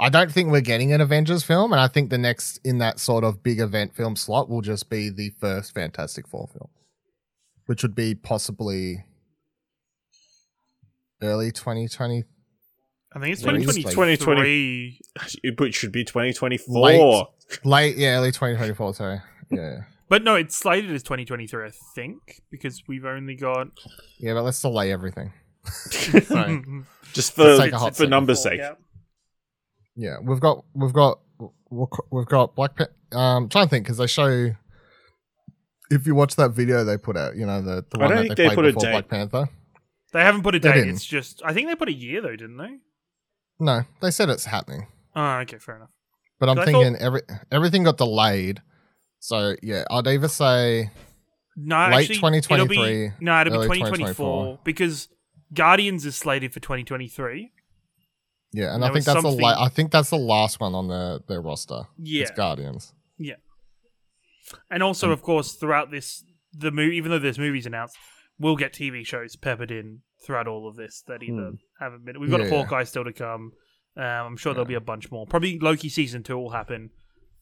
[0.00, 2.98] I don't think we're getting an Avengers film, and I think the next in that
[2.98, 6.70] sort of big event film slot will just be the first Fantastic Four film,
[7.66, 9.04] which would be possibly
[11.22, 12.24] early 2020.
[13.12, 14.98] I think it's Yeah, it's 2023.
[15.16, 16.82] like It should be 2024.
[16.82, 17.26] Late.
[17.64, 19.20] Late, yeah, early 2024, sorry.
[19.52, 19.82] Yeah.
[20.10, 23.68] But no, it's slated as 2023, I think, because we've only got.
[24.18, 25.32] Yeah, but let's delay everything.
[25.64, 26.62] Sorry.
[27.14, 28.10] Just for, Let's take a hot for second.
[28.10, 28.58] numbers' sake.
[28.58, 28.72] Yeah.
[29.96, 31.20] Yeah, we've got we've got
[32.10, 32.92] we've got Black Panther.
[33.12, 34.50] Um, trying to think because they show.
[35.90, 38.10] If you watch that video they put out, you know the, the I one don't
[38.10, 38.90] that think they, they played put a before date.
[38.92, 39.48] Black Panther.
[40.12, 40.74] They haven't put a They date.
[40.80, 40.90] didn't.
[40.96, 41.40] It's just.
[41.44, 42.78] I think they put a year, though, didn't they?
[43.58, 45.90] No, they said it's happening, Oh, okay, fair enough.
[46.38, 48.60] but I'm I thinking every everything got delayed.
[49.20, 50.90] So yeah, I'd either say
[51.56, 52.66] No, Late actually, 2023, It'll
[53.10, 54.58] be, no, it'll be 2024 2024.
[54.64, 55.08] because
[55.54, 57.52] Guardians is slated for 2023.
[58.52, 60.74] yeah, and There I think was that's the la- I think that's the last one
[60.74, 61.82] on their their roster.
[61.98, 62.94] Yeah, It's Guardians.
[63.18, 63.34] Yeah,
[64.70, 67.96] and also, Um, of course, throughout this, the movie, even though there's movies announced,
[68.38, 72.18] we'll get TV shows peppered in throughout all of this that either haven't been.
[72.20, 72.46] We've got Yeah.
[72.46, 73.52] a Hawkeye still to come.
[73.96, 75.26] Um, I'm sure there'll be a bunch more.
[75.26, 76.90] Probably Loki season two will happen.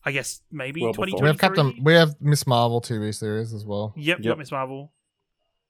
[0.05, 1.07] I guess maybe Well, before.
[1.07, 1.23] 2023.
[1.23, 1.85] We have Captain.
[1.85, 3.93] We have Miss Marvel TV series as well.
[3.97, 4.27] Yep, Yep.
[4.27, 4.93] got Miss Marvel.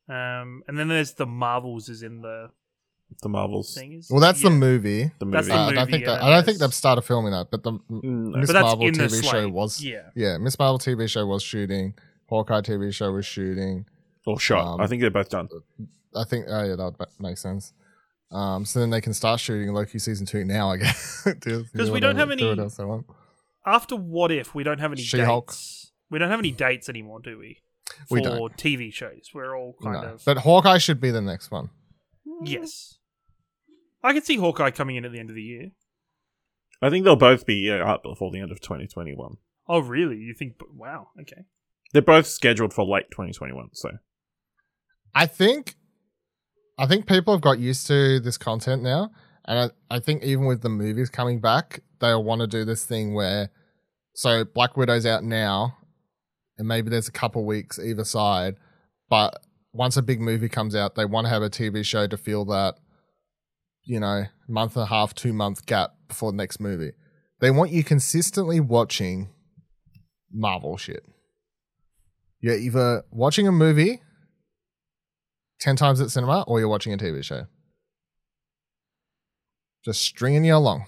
[0.08, 2.50] Um, and then there's the Marvels is in the
[3.22, 3.74] The Marvels.
[3.74, 3.94] thing.
[3.94, 4.50] Is Well, that's yeah.
[4.50, 5.10] the movie.
[5.18, 5.36] The movie.
[5.36, 7.62] That's the Uh, I don't think that, I don't think they've started filming that, but
[7.62, 9.52] the Mm, Miss Marvel TV show slate.
[9.52, 10.10] was Yeah.
[10.14, 10.38] yeah.
[10.38, 11.94] Miss Marvel TV show was shooting.
[12.28, 13.86] Hawkeye TV show was shooting.
[14.26, 14.74] or shot.
[14.74, 15.48] Um, I think they're both done.
[16.14, 17.72] I think oh yeah, that would make sense.
[18.30, 21.22] Um, so then they can start shooting Loki season two now, I guess.
[21.72, 23.06] Because we don't have any- Else they want.
[23.68, 25.48] After What If, we don't have any She-Hulk.
[25.48, 25.92] dates.
[26.10, 27.58] We don't have any dates anymore, do we?
[28.08, 28.56] For We don't.
[28.56, 29.30] TV shows.
[29.34, 30.14] We're all kind No.
[30.14, 31.70] of But Hawkeye should be the next one.
[32.26, 32.48] Mm.
[32.48, 32.98] yes.
[34.02, 35.70] I can see Hawkeye coming in at the end of the year.
[36.80, 39.36] I think they'll both be yeah, up before the end of 2021.
[39.68, 40.16] Oh, really?
[40.16, 40.54] You think?
[40.72, 41.08] Wow.
[41.20, 41.42] Okay.
[41.92, 43.70] They're both scheduled for late 2021.
[43.72, 43.90] So
[45.14, 45.74] I think,
[46.78, 49.10] I think people have got used to this content now,
[49.46, 52.84] and I, I think even with the movies coming back, they'll want to do this
[52.84, 53.50] thing where,
[54.18, 55.76] so Black Widow's out now,
[56.58, 58.56] and maybe there's a couple weeks either side,
[59.08, 59.40] but
[59.72, 62.44] once a big movie comes out, they want to have a TV show to fill
[62.46, 62.74] that,
[63.84, 66.90] you know, month and a half, two month gap before the next movie.
[67.40, 69.28] They want you consistently watching
[70.32, 71.04] Marvel shit.
[72.40, 74.02] You're either watching a movie
[75.60, 77.46] 10 times at cinema or you're watching a TV show.
[79.84, 80.86] Just stringing you along.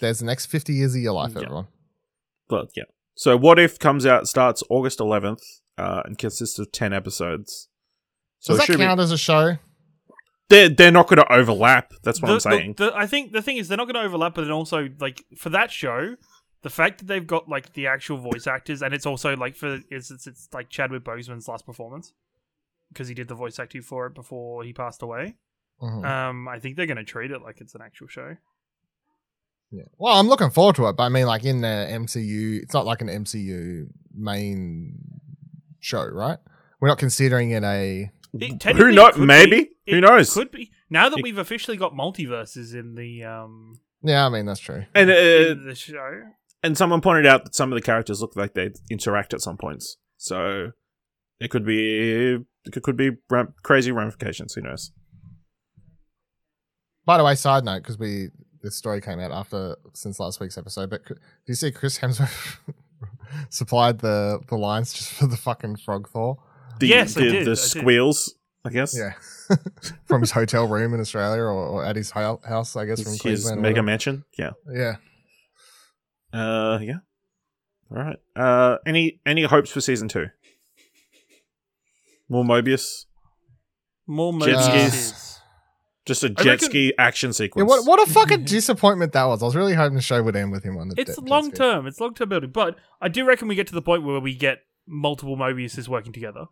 [0.00, 1.42] There's the next 50 years of your life, Yeah.
[1.42, 1.66] everyone.
[2.52, 2.84] But yeah.
[3.14, 5.42] So What If comes out starts August 11th
[5.78, 7.68] uh, and consists of 10 episodes.
[8.40, 9.56] So Does that should be- count as a show?
[10.48, 11.92] they're, they're not going to overlap.
[12.02, 12.74] That's what The- I'm saying.
[12.76, 14.88] the- the- I think the thing is they're not going to overlap, but then also
[15.00, 16.16] like for that show,
[16.62, 19.80] the fact that they've got like the actual voice actors, and it's also like for
[19.90, 22.12] it's it's, it's like Chadwick Boseman's last performance
[22.92, 25.36] because he did the voice acting for it before he passed away.
[25.82, 26.04] Mhm.
[26.04, 28.36] Um, I think they're going to treat it like it's an actual show.
[29.72, 29.84] Yeah.
[29.98, 32.84] Well, I'm looking forward to it, but I mean, like in the MCU, it's not
[32.84, 34.98] like an MCU main
[35.80, 36.38] show, right?
[36.80, 38.10] We're not considering it a.
[38.34, 39.16] It- Who knows?
[39.16, 39.70] Maybe.
[39.86, 40.34] be- Who knows?
[40.34, 44.44] Could be now that It- we've officially got multiverses in the um Yeah, I mean,
[44.46, 44.84] that's true.
[44.94, 46.22] And uh, in the show.
[46.62, 49.56] and someone pointed out that some of the characters look like they interact at some
[49.56, 49.96] points.
[50.18, 50.72] So
[51.40, 54.52] it could be it could be ram- crazy ramifications.
[54.54, 54.92] Who knows?
[57.04, 58.28] By the way, side note, because we
[58.62, 61.98] this story came out after since last week's episode, but c- do you see Chris
[61.98, 62.58] Hemsworth
[63.50, 66.38] supplied the the lines just for the fucking frog Thor?
[66.80, 67.56] The, Yes, I the, did, I the did.
[67.56, 68.96] squeals, I guess.
[68.96, 69.12] Yeah,
[70.06, 73.20] from his hotel room in Australia or, or at his house, I guess from His
[73.20, 73.58] Queensland.
[73.58, 74.24] or mega mansion.
[74.38, 74.50] Yeah.
[74.72, 74.96] Yeah.
[76.32, 76.98] Uh, yeah.
[77.90, 78.16] All right.
[78.34, 80.26] Uh, any any hopes for season two?
[82.28, 83.04] More Mobius.
[84.06, 85.31] More Jet Mobius skis.
[86.06, 87.68] Is- Just a I jet reckon- ski action Yeah, sequence.
[87.68, 89.42] what what a fucking disappointment that was.
[89.42, 90.94] I was really hoping the show would end with him on the.
[91.00, 91.56] It's jet- jet long ski.
[91.56, 91.86] term.
[91.86, 94.34] It's long term building, but I do reckon we get to the point where we
[94.34, 96.46] get multiple Mobiuses working together.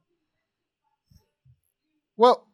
[2.16, 2.46] Well,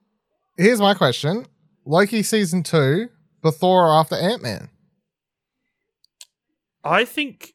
[0.57, 1.47] here's my question:
[1.85, 3.09] Loki season two
[3.43, 4.71] before or after Ant Man?
[6.85, 7.55] I think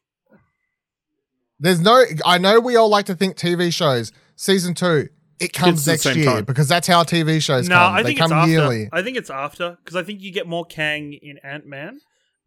[1.58, 2.04] There's no.
[2.26, 5.08] I know we all like to think TV shows season two.
[5.42, 6.44] It comes next year time.
[6.44, 7.76] because that's how TV shows no.
[7.76, 7.94] come.
[7.94, 8.50] I they think come it's after.
[8.50, 8.88] yearly.
[8.92, 12.00] I think it's after because I think you get more Kang in Ant Man,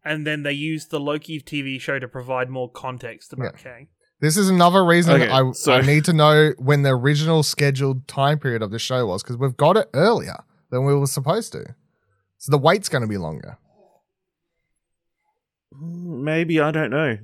[0.04, 3.88] and then they use the Loki TV show to provide more context about Kang.
[4.20, 8.08] This is another reason Okay, I, so- I need to know when the original scheduled
[8.08, 11.52] time period of the show was because we've got it earlier than we were supposed
[11.52, 11.74] to.
[12.38, 13.58] So the wait's going to be longer.
[15.74, 17.18] Mm, maybe I don't know.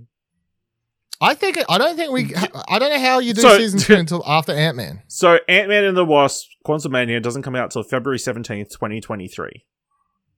[1.22, 1.56] I think.
[1.68, 2.34] I don't think we.
[2.68, 5.02] I don't know how you do So- season two until after Ant Man.
[5.08, 9.28] So Ant Man and the Wasp: Quantumania doesn't come out till February seventeenth, twenty twenty
[9.28, 9.64] three.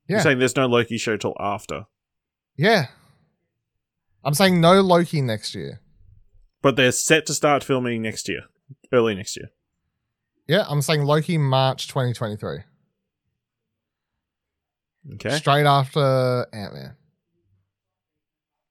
[0.06, 0.16] Yeah.
[0.16, 1.84] You're saying there's no Loki show till after,
[2.56, 2.88] Yeah.
[4.22, 5.80] I'm saying no Loki next year.
[6.62, 8.42] but they're set to start filming next year,
[8.92, 9.48] early next year.
[10.46, 12.58] Yeah, I'm saying Loki March 2023.
[15.14, 15.36] Okay.
[15.36, 16.96] Straight after Ant Man.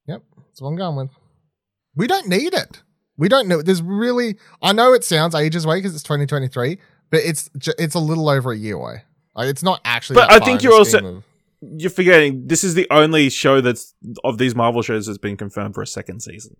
[0.07, 1.09] Yep, that's what I'm going with.
[1.95, 2.81] We don't need it.
[3.17, 3.61] We don't know.
[3.61, 4.37] There's really.
[4.61, 6.77] I know it sounds ages away because it's 2023,
[7.11, 9.03] but it's it's a little over a year away.
[9.35, 10.15] Like, it's not actually.
[10.15, 11.23] But that I far think in you're also- of-
[11.77, 15.75] You're forgetting this is the only show that's of these Marvel shows that's been confirmed
[15.75, 16.57] for a second season.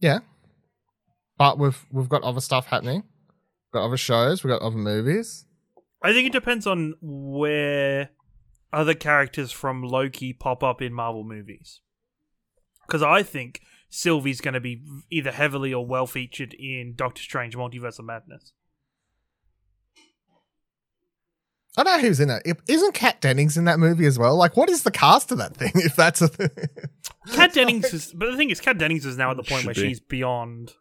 [0.00, 0.20] yeah.
[1.38, 3.02] But we've we've got other stuff happening.
[3.02, 4.44] We've got other shows.
[4.44, 5.46] We've got other movies.
[6.02, 8.10] I think it depends on where
[8.72, 11.80] other characters from Loki pop up in Marvel movies.
[12.86, 17.56] Because I think Sylvie's going to be either heavily or well featured in Doctor Strange
[17.56, 18.52] Multiverse of Madness.
[21.76, 22.42] I don't know who's in it.
[22.44, 24.36] If- Isn't Kat Dennings in that movie as well?
[24.36, 25.72] Like, what is the cast of that thing?
[25.76, 26.50] If that's a thing.
[27.32, 29.66] Kat Dennings is, but the thing is, Kat Dennings is now at the point Should
[29.66, 29.88] where be.
[29.88, 30.72] she's beyond.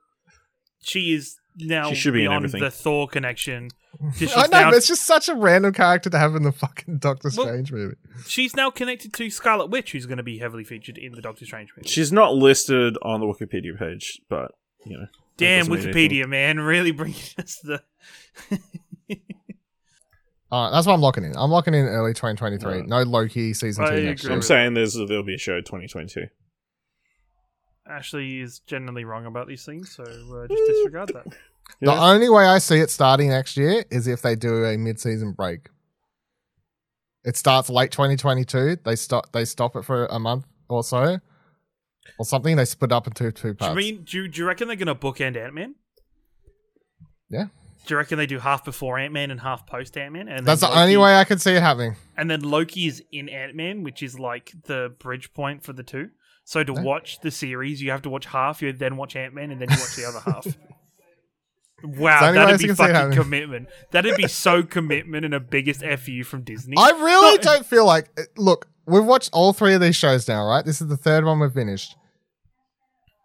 [0.81, 2.61] She is now She should be in beyond everything.
[2.61, 3.69] the Thor connection.
[4.15, 6.51] She's I know, now, but it's just such a random character to have in the
[6.51, 7.95] fucking Doctor Well- Strange movie.
[8.27, 11.45] she's now connected to Scarlet Witch, who's going to be heavily featured in the Doctor
[11.45, 11.89] Strange movie.
[11.89, 14.51] She's not listed on the Wikipedia page, but
[14.85, 15.05] you know.
[15.37, 16.09] Damn doesn't mean anything.
[16.23, 17.81] Wikipedia, man, really bringing us the.
[20.51, 21.33] All right, that's what I'm locking in.
[21.37, 22.65] I'm locking in early 2023.
[22.71, 22.87] Alright.
[22.89, 24.33] No Loki season I two next year.
[24.33, 26.25] I'm saying there's there'll be a show 2022.
[27.89, 31.25] Ashley is generally wrong about these things, so uh, just disregard that.
[31.81, 32.03] The Yeah.
[32.11, 35.69] only way I see it starting next year is if they do a mid-season break.
[37.23, 38.77] It starts late 2022.
[38.83, 39.31] They stop.
[39.33, 41.19] They stop it for a month or so,
[42.17, 42.55] or something.
[42.55, 43.73] They split up into two parts.
[43.75, 45.75] Do you mean do, do you reckon they're gonna bookend Ant Man?
[47.29, 47.45] Yeah.
[47.85, 50.27] Do you reckon they do half before Ant Man and half post Ant Man?
[50.27, 51.95] And That's the then only way I can see it happening.
[52.17, 55.83] And then Loki is in Ant Man, which is like the bridge point for the
[55.83, 56.09] two.
[56.49, 56.81] So to No.
[56.81, 59.69] watch the series, you have to watch half, you then watch Ant Man, and then
[59.69, 60.47] you watch the other half.
[61.81, 63.69] Wow, the only way I that'd be can see it fucking commitment.
[63.91, 66.75] That'd be so commitment and a biggest fu from Disney.
[66.77, 68.09] I really don't feel like.
[68.35, 70.65] Look, we've watched all three of these shows now, right?
[70.65, 71.95] This is the third one we've finished.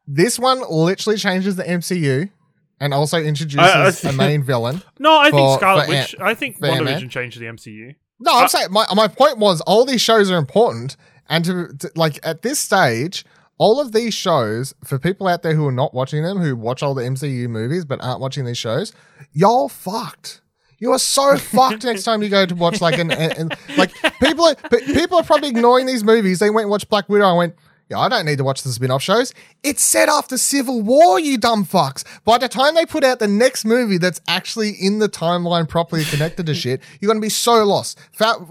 [0.07, 2.31] This one literally changes the MCU
[2.79, 4.83] and also introduces I- I a think- main villain.
[5.01, 6.15] no, I think for- Scarlet for Witch.
[6.21, 7.09] I think for Ant-Man.
[7.09, 7.97] Changed the MCU.
[8.21, 10.97] No, I'm saying my my point was all these shows are important,
[11.29, 13.25] and to, to like at this stage,
[13.59, 16.83] all of these shows for people out there who are not watching them, who watch
[16.83, 18.93] all the MCU movies but aren't watching these shows,
[19.33, 20.41] y'all fucked.
[20.79, 23.93] You are so fucked next time you go to watch like an, an, an- like
[24.21, 26.41] people are people are probably ignoring these movies.
[26.41, 27.25] They went and watched Black Widow.
[27.27, 27.55] I went.
[27.95, 29.33] Yeah, I don't need to watch the spin-off shows.
[29.63, 32.03] It's set after Civil War, you dumb fucks.
[32.25, 36.05] By the time they put out the next movie that's actually in the timeline properly
[36.05, 37.99] connected to shit, you're gonna be so lost.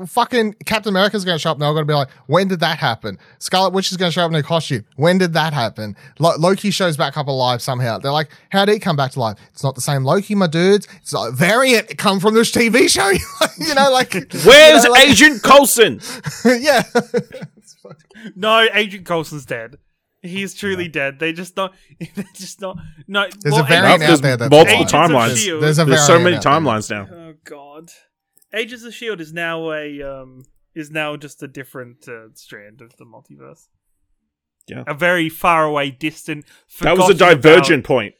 [0.07, 1.67] Fucking Captain America's gonna show up now.
[1.67, 3.19] I'm gonna be like, when did that happen?
[3.39, 4.85] Scarlet Witch is gonna show up in a costume.
[4.95, 5.95] When did that happen?
[6.19, 7.97] Lo- Loki shows back up alive somehow.
[7.97, 9.37] They're like, how did he come back to life?
[9.51, 10.87] It's not the same Loki, my dudes.
[11.01, 11.91] It's a variant.
[11.91, 13.09] It come from this TV show.
[13.57, 15.99] you know, like Where's you know, like- Agent Coulson?
[16.45, 16.83] yeah.
[18.35, 19.77] No, Agent Coulson's dead.
[20.21, 21.19] He's truly dead.
[21.19, 21.73] They just don't.
[22.15, 22.77] They're just not.
[23.07, 25.45] No, There's well, a variant There's out there that's multiple Agents timelines.
[25.45, 26.51] There's, there's a There's so many out there.
[26.53, 27.07] timelines now.
[27.13, 27.91] Oh God,
[28.53, 32.95] Agents of Shield is now a um is now just a different uh, strand of
[32.97, 33.67] the multiverse.
[34.67, 34.83] Yeah.
[34.87, 36.45] a very far away, distant.
[36.79, 38.15] That was a forgotten about- divergent point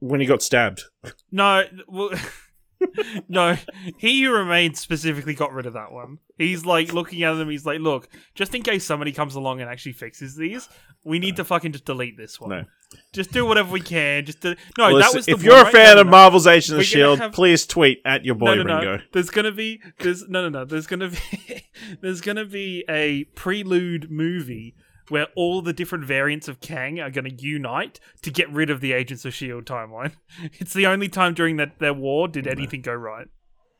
[0.00, 0.82] when he got stabbed.
[1.30, 2.10] No, well,
[3.28, 3.56] no.
[3.98, 6.18] He who remains specifically got rid of that one.
[6.38, 7.48] He's like looking at them.
[7.48, 10.68] He's like, "Look, just in case somebody comes along and actually fixes these,
[11.04, 12.50] we need to fucking just delete this one.
[12.50, 12.64] No.
[13.12, 14.24] Just do whatever we can.
[14.24, 16.10] Just to, no, Listen, that was if one, you're a fan No, of no, no.
[16.10, 18.96] Marvel's Agents of Shield, have- please tweet at your boy no, no, Ringo.
[18.96, 19.02] no.
[19.12, 20.64] There's gonna be there's no, no, no.
[20.64, 21.64] There's gonna be
[22.00, 24.74] there's gonna be a prelude movie
[25.08, 28.92] where all the different variants of Kang are gonna unite to get rid of the
[28.92, 30.12] Agents of Shield timeline.
[30.58, 33.26] It's the only time during that their war did anything go right.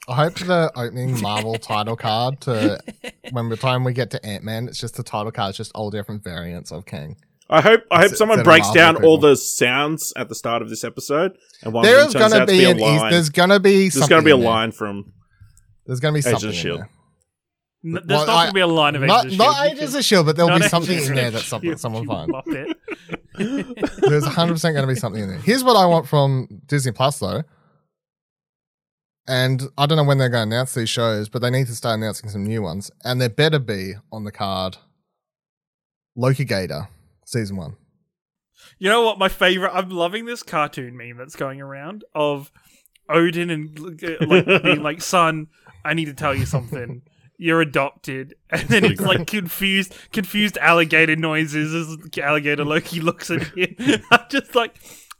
[0.08, 2.78] I hope the opening Marvel title card to
[3.32, 5.72] when the time we get to Ant Man, it's just the title card, it's just
[5.74, 7.16] all different variants of Kang.
[7.50, 10.34] I hope I hope Instead someone of breaks Marvel down all the sounds at the
[10.34, 12.64] start of this episode, and one There of them turns gonna out to be be
[12.64, 13.12] a an Eas- line.
[13.12, 14.44] there's gonna be There's going to be a there.
[14.44, 15.12] line from
[15.86, 16.80] There's gonna be Agents something of Shield.
[16.80, 16.90] there.
[17.84, 19.72] N- There's Well, not gonna be a line of Not, Agents of not Shield.
[19.76, 22.32] Agents of Shield, but there'll Not be something in of there that someone, someone finds.
[23.38, 25.38] There's 100 percent going to be something in there.
[25.38, 27.42] Here's what I want from Disney Plus though,
[29.28, 31.74] and I don't know when they're going to announce these shows, but they need to
[31.74, 34.78] start announcing some new ones, and there better be on the card.
[36.16, 36.88] Loki Gator
[37.26, 37.76] season one.
[38.78, 39.18] You know what?
[39.18, 39.70] My favorite.
[39.74, 42.50] I'm loving this cartoon meme that's going around of
[43.08, 45.48] Odin and like being like, "Son,
[45.84, 47.02] I need to tell you something.
[47.38, 53.56] You're adopted." And then it's like confused, confused alligator noises as alligator Loki looks at
[53.56, 53.74] you.
[54.10, 54.74] I'm just like,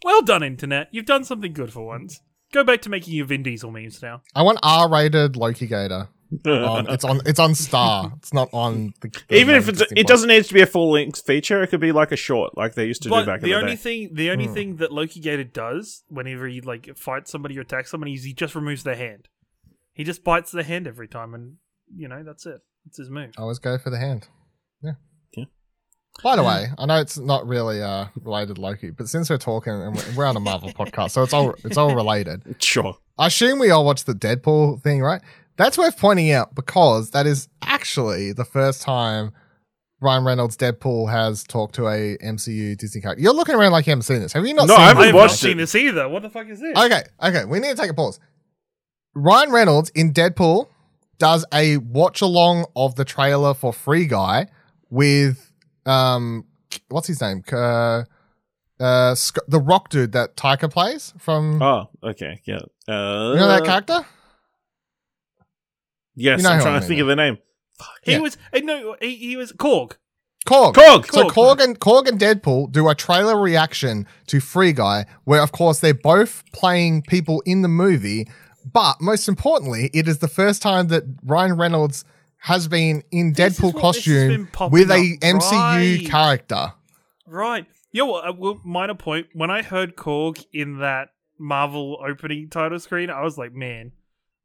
[0.04, 0.88] "Well done, internet.
[0.92, 2.20] You've done something good for once.
[2.52, 6.08] Go back to making your Vin Diesel memes now." I want R-rated Loki Gator.
[6.44, 7.20] On, it's on.
[7.24, 8.12] It's on Star.
[8.16, 8.92] It's not on.
[9.00, 10.06] The, the Even if it's, it Plus.
[10.06, 12.74] doesn't need to be a full length feature, it could be like a short, like
[12.74, 13.76] they used to do But back in the the only day.
[13.76, 14.54] thing, the only Hmm.
[14.54, 18.32] thing that Loki Gator does whenever he like fights somebody or attacks somebody is he
[18.32, 19.28] just removes their hand.
[19.92, 21.56] He just bites their hand every time, and
[21.94, 22.60] you know that's it.
[22.86, 23.30] It's his move.
[23.38, 24.28] I always go for the hand.
[24.82, 24.92] Yeah.
[25.36, 25.44] Yeah.
[26.22, 29.36] By the way, I know it's not really uh, related to Loki, but since we're
[29.38, 32.42] talking and we're- we're on a Marvel podcast, so it's all it's all related.
[32.62, 32.96] Sure.
[33.18, 35.20] I assume we all watched the Deadpool thing, right?
[35.56, 39.32] That's worth pointing out because that is actually the first time
[40.02, 43.22] Ryan Reynolds Deadpool has talked to a MCU Disney character.
[43.22, 44.34] You're looking around like you haven't seen this.
[44.34, 45.56] Have you not No, seen I I haven't have watched not seen it.
[45.62, 46.08] this either.
[46.10, 46.76] What the fuck is this?
[46.76, 47.44] Okay, okay.
[47.46, 48.20] We need to take a pause.
[49.14, 50.68] Ryan Reynolds in Deadpool
[51.18, 54.46] does a watch along of the trailer for Free Guy
[54.90, 55.50] with
[55.84, 56.44] um
[56.88, 57.42] what's his name?
[57.50, 58.04] Uh,
[58.80, 62.40] uh Sc- the rock dude that Taika plays from Oh, okay.
[62.44, 62.60] Yeah.
[62.88, 64.04] Uh, you know that character?
[66.14, 67.38] Yes, You know I'm trying I to mean, think of the name.
[68.02, 68.18] he yeah.
[68.18, 69.92] was eh, no, he, he was Korg.
[70.46, 70.74] Korg.
[70.74, 71.12] Korg!
[71.12, 71.58] So Korg.
[71.58, 75.80] Korg and Korg and Deadpool do a trailer reaction to Free Guy, where of course
[75.80, 78.28] they're both playing people in the movie,
[78.72, 82.04] but most importantly, it is the first time that Ryan Reynolds
[82.38, 85.18] has been in This Deadpool what- this has been costume with a up.
[85.22, 86.06] MCU Right.
[86.10, 86.72] character.
[87.26, 87.66] Right.
[87.92, 88.02] Yeah.
[88.04, 89.28] Well, uh, well, minor point.
[89.32, 91.08] When I heard Korg in that
[91.38, 93.92] Marvel opening title screen, I was like, man.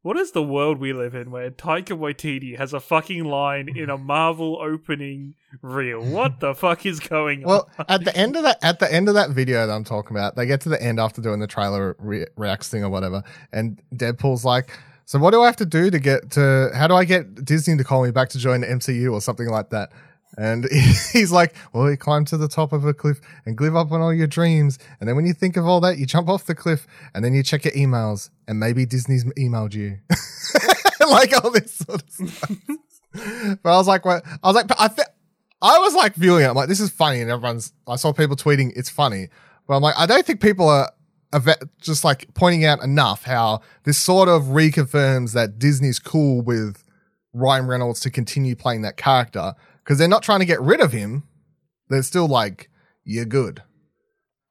[0.04, 3.88] What is the world we live in where Taika Waititi has a fucking line in
[3.92, 6.04] a Marvel opening reel?
[6.04, 7.74] What the fuck is going Well, on?
[7.78, 10.18] Well, at the end of that, at the end of that video that I'm talking
[10.18, 13.22] about, they get to the end after doing the trailer re- reacts thing or whatever,
[13.54, 14.72] and Deadpool's like,
[15.06, 16.72] "So what do I have to do to get to?
[16.74, 19.50] How do I get Disney to call me back to join the MCU or something
[19.50, 19.92] like that?"
[20.38, 20.66] And
[21.14, 24.02] he's like, "Well, you climb to the top of a cliff and live up on
[24.02, 26.56] all your dreams, and then when you think of all that, you jump off the
[26.56, 30.00] cliff, and then you check your emails, and maybe Disney's emailed you,
[31.10, 32.58] like all this sort of stuff."
[33.64, 35.08] but I was like, "What?" I was like, "I think."
[35.64, 36.48] I was like viewing it.
[36.48, 37.72] I'm like, this is funny, and everyone's.
[37.88, 39.28] I saw people tweeting it's funny,
[39.68, 40.92] but I'm like, I don't think people are
[41.80, 46.84] just like pointing out enough how this sort of reconfirms that Disney's cool with
[47.34, 49.54] Ryan Reynolds to continue playing that character
[49.84, 51.24] because they're not trying to get rid of him.
[51.90, 52.70] They're still like,
[53.04, 53.64] you're good.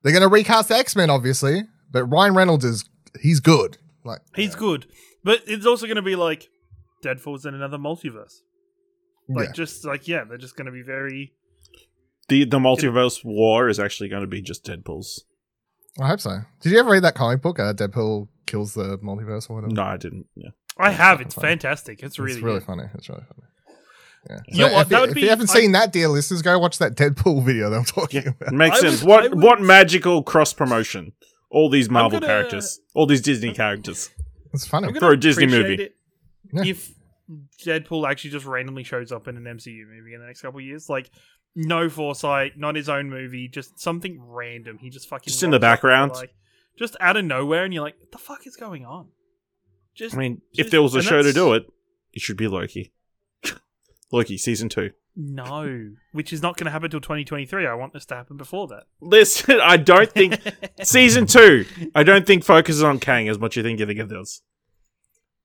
[0.02, 2.84] They're going to recast the X Men, obviously, but Ryan Reynolds is
[3.20, 3.78] he's good.
[4.04, 4.86] Like He's good,
[5.22, 6.48] but it's also going to be like
[7.04, 8.40] Deadpool's in another multiverse.
[9.28, 9.52] Like yeah.
[9.52, 11.32] just like yeah, they're just going to be very.
[12.28, 15.24] The the multiverse war is actually going to be just Deadpool's.
[16.00, 16.40] I hope so.
[16.60, 17.58] Did you ever read that comic book?
[17.58, 19.72] Uh, Deadpool kills the multiverse or whatever.
[19.72, 20.26] No, I didn't.
[20.34, 20.50] Yeah.
[20.78, 21.20] I have.
[21.20, 21.48] It's funny.
[21.48, 22.02] fantastic.
[22.02, 22.66] It's really, it's really good.
[22.66, 22.84] funny.
[22.94, 23.46] It's really funny.
[24.28, 24.38] Yeah.
[24.48, 24.82] You know what?
[24.82, 26.78] if, That you- would if be- you haven't I- seen that, dear listeners, go watch
[26.78, 28.52] that Deadpool video that I'm talking Yeah, about.
[28.52, 29.00] makes I sense.
[29.02, 31.12] would- what would- what magical cross promotion?
[31.50, 34.10] All these Marvel gonna- characters, all these Disney characters.
[34.52, 34.92] It's funny.
[34.98, 35.90] For a Disney movie.
[36.52, 36.62] Yeah.
[36.64, 36.90] If
[37.64, 40.66] Deadpool actually just randomly shows up in an MCU movie in the next couple of
[40.66, 41.10] years, like
[41.56, 44.78] no foresight, not his own movie, just something random.
[44.78, 46.12] He just fucking Just in the background.
[46.12, 46.32] like
[46.78, 49.08] just out of nowhere, and you're like, "What the fuck is going on?"
[49.94, 51.66] Just I mean, if there was a show to do it,
[52.12, 52.92] it should be Loki.
[54.12, 54.90] Loki season two.
[55.16, 57.66] No, which is not going to happen until 2023.
[57.66, 58.84] I want this to happen before that.
[59.00, 60.40] Listen, I don't think
[60.82, 61.66] season two.
[61.94, 64.42] I don't think focuses on Kang as much as you think you think it does.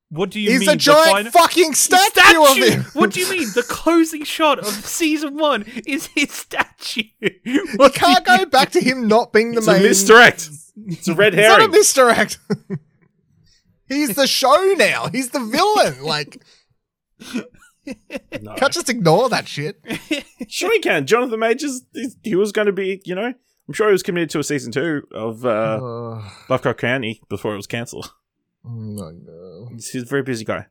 [0.09, 0.70] What do you He's mean?
[0.70, 2.82] a the giant final- fucking statue, of him.
[2.93, 3.47] What do you mean?
[3.55, 7.03] The closing shot of season one is his statue.
[7.43, 9.61] You What do can't you go back to him not being the main.
[9.61, 9.84] It's a main.
[9.84, 10.49] misdirect.
[10.88, 11.70] It's a red herring.
[11.74, 12.30] It's not a herring.
[12.30, 12.39] misdirect.
[13.89, 15.07] He's the show now.
[15.07, 16.03] He's the villain.
[16.03, 16.39] Like,
[18.41, 18.53] No.
[18.57, 19.79] can't just ignore that shit.
[20.47, 21.07] Sure, he can.
[21.07, 21.81] Jonathan Majors,
[22.23, 23.33] he, was going to be, you know,
[23.67, 27.53] I'm sure he was committed to a season two of uh, Uh, Lovecraft Country before
[27.53, 28.11] it was cancelled.
[28.63, 29.73] oh my god.
[29.73, 30.67] He's, he's a very busy guy.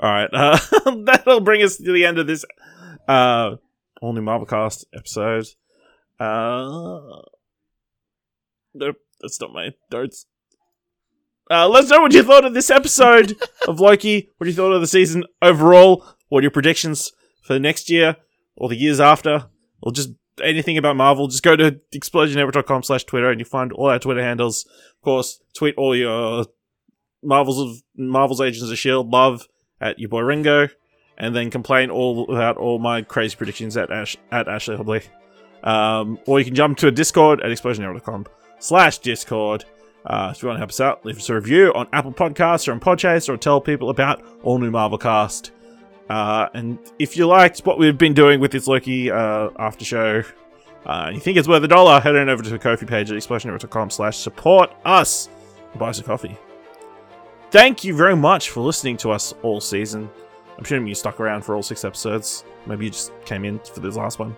[0.00, 0.58] All right, uh,
[1.04, 2.44] that'll bring us to the end of this
[3.06, 3.56] uh,
[4.00, 5.46] all new Marvel cast episode.
[6.18, 7.20] Uh,
[8.74, 10.26] nope, that's not my darts.
[11.50, 14.30] Uh, let us know what you thought of this episode of Loki.
[14.38, 16.04] What you thought of the season overall.
[16.28, 17.12] What are your predictions
[17.42, 18.16] for the next year
[18.56, 19.46] or the years after,
[19.82, 20.10] or just
[20.42, 21.28] anything about Marvel?
[21.28, 24.66] Just go to explosionnetwork.com slash Twitter and you find all our Twitter handles.
[24.66, 26.46] Of course, tweet all your
[27.22, 29.46] Marvel's of Marvel's Agents of Shield love
[29.80, 30.68] at your boy Ringo,
[31.16, 35.04] and then complain all about all my crazy predictions at Ash at Ashley Hobley.
[35.62, 38.26] Um, or you can jump to a Discord at explosionnetwork.com
[38.58, 39.64] slash Discord.
[40.06, 42.68] Uh, if you want to help us out, leave us a review on Apple Podcasts
[42.68, 45.50] or on Podchaser, or tell people about all new Marvel cast.
[46.08, 50.22] Uh, and if you liked what we've been doing with this Loki uh, after show,
[50.86, 53.16] uh, you think it's worth a dollar, head on over to the Ko-fi page at
[53.16, 55.28] explosionnetwork.com slash support us
[55.72, 56.36] and buy us a coffee.
[57.50, 60.08] Thank you very much for listening to us all season.
[60.56, 62.44] I'm assuming you stuck around for all six episodes.
[62.66, 64.34] Maybe you just came in for this last one.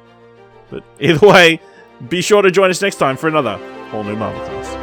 [0.70, 1.60] But either way,
[2.08, 3.58] be sure to join us next time for another
[3.92, 4.79] all new Marvel cast.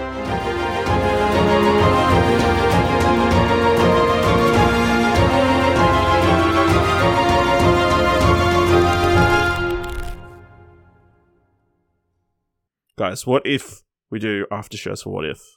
[12.97, 15.56] Guys, what if we do after shows for what if?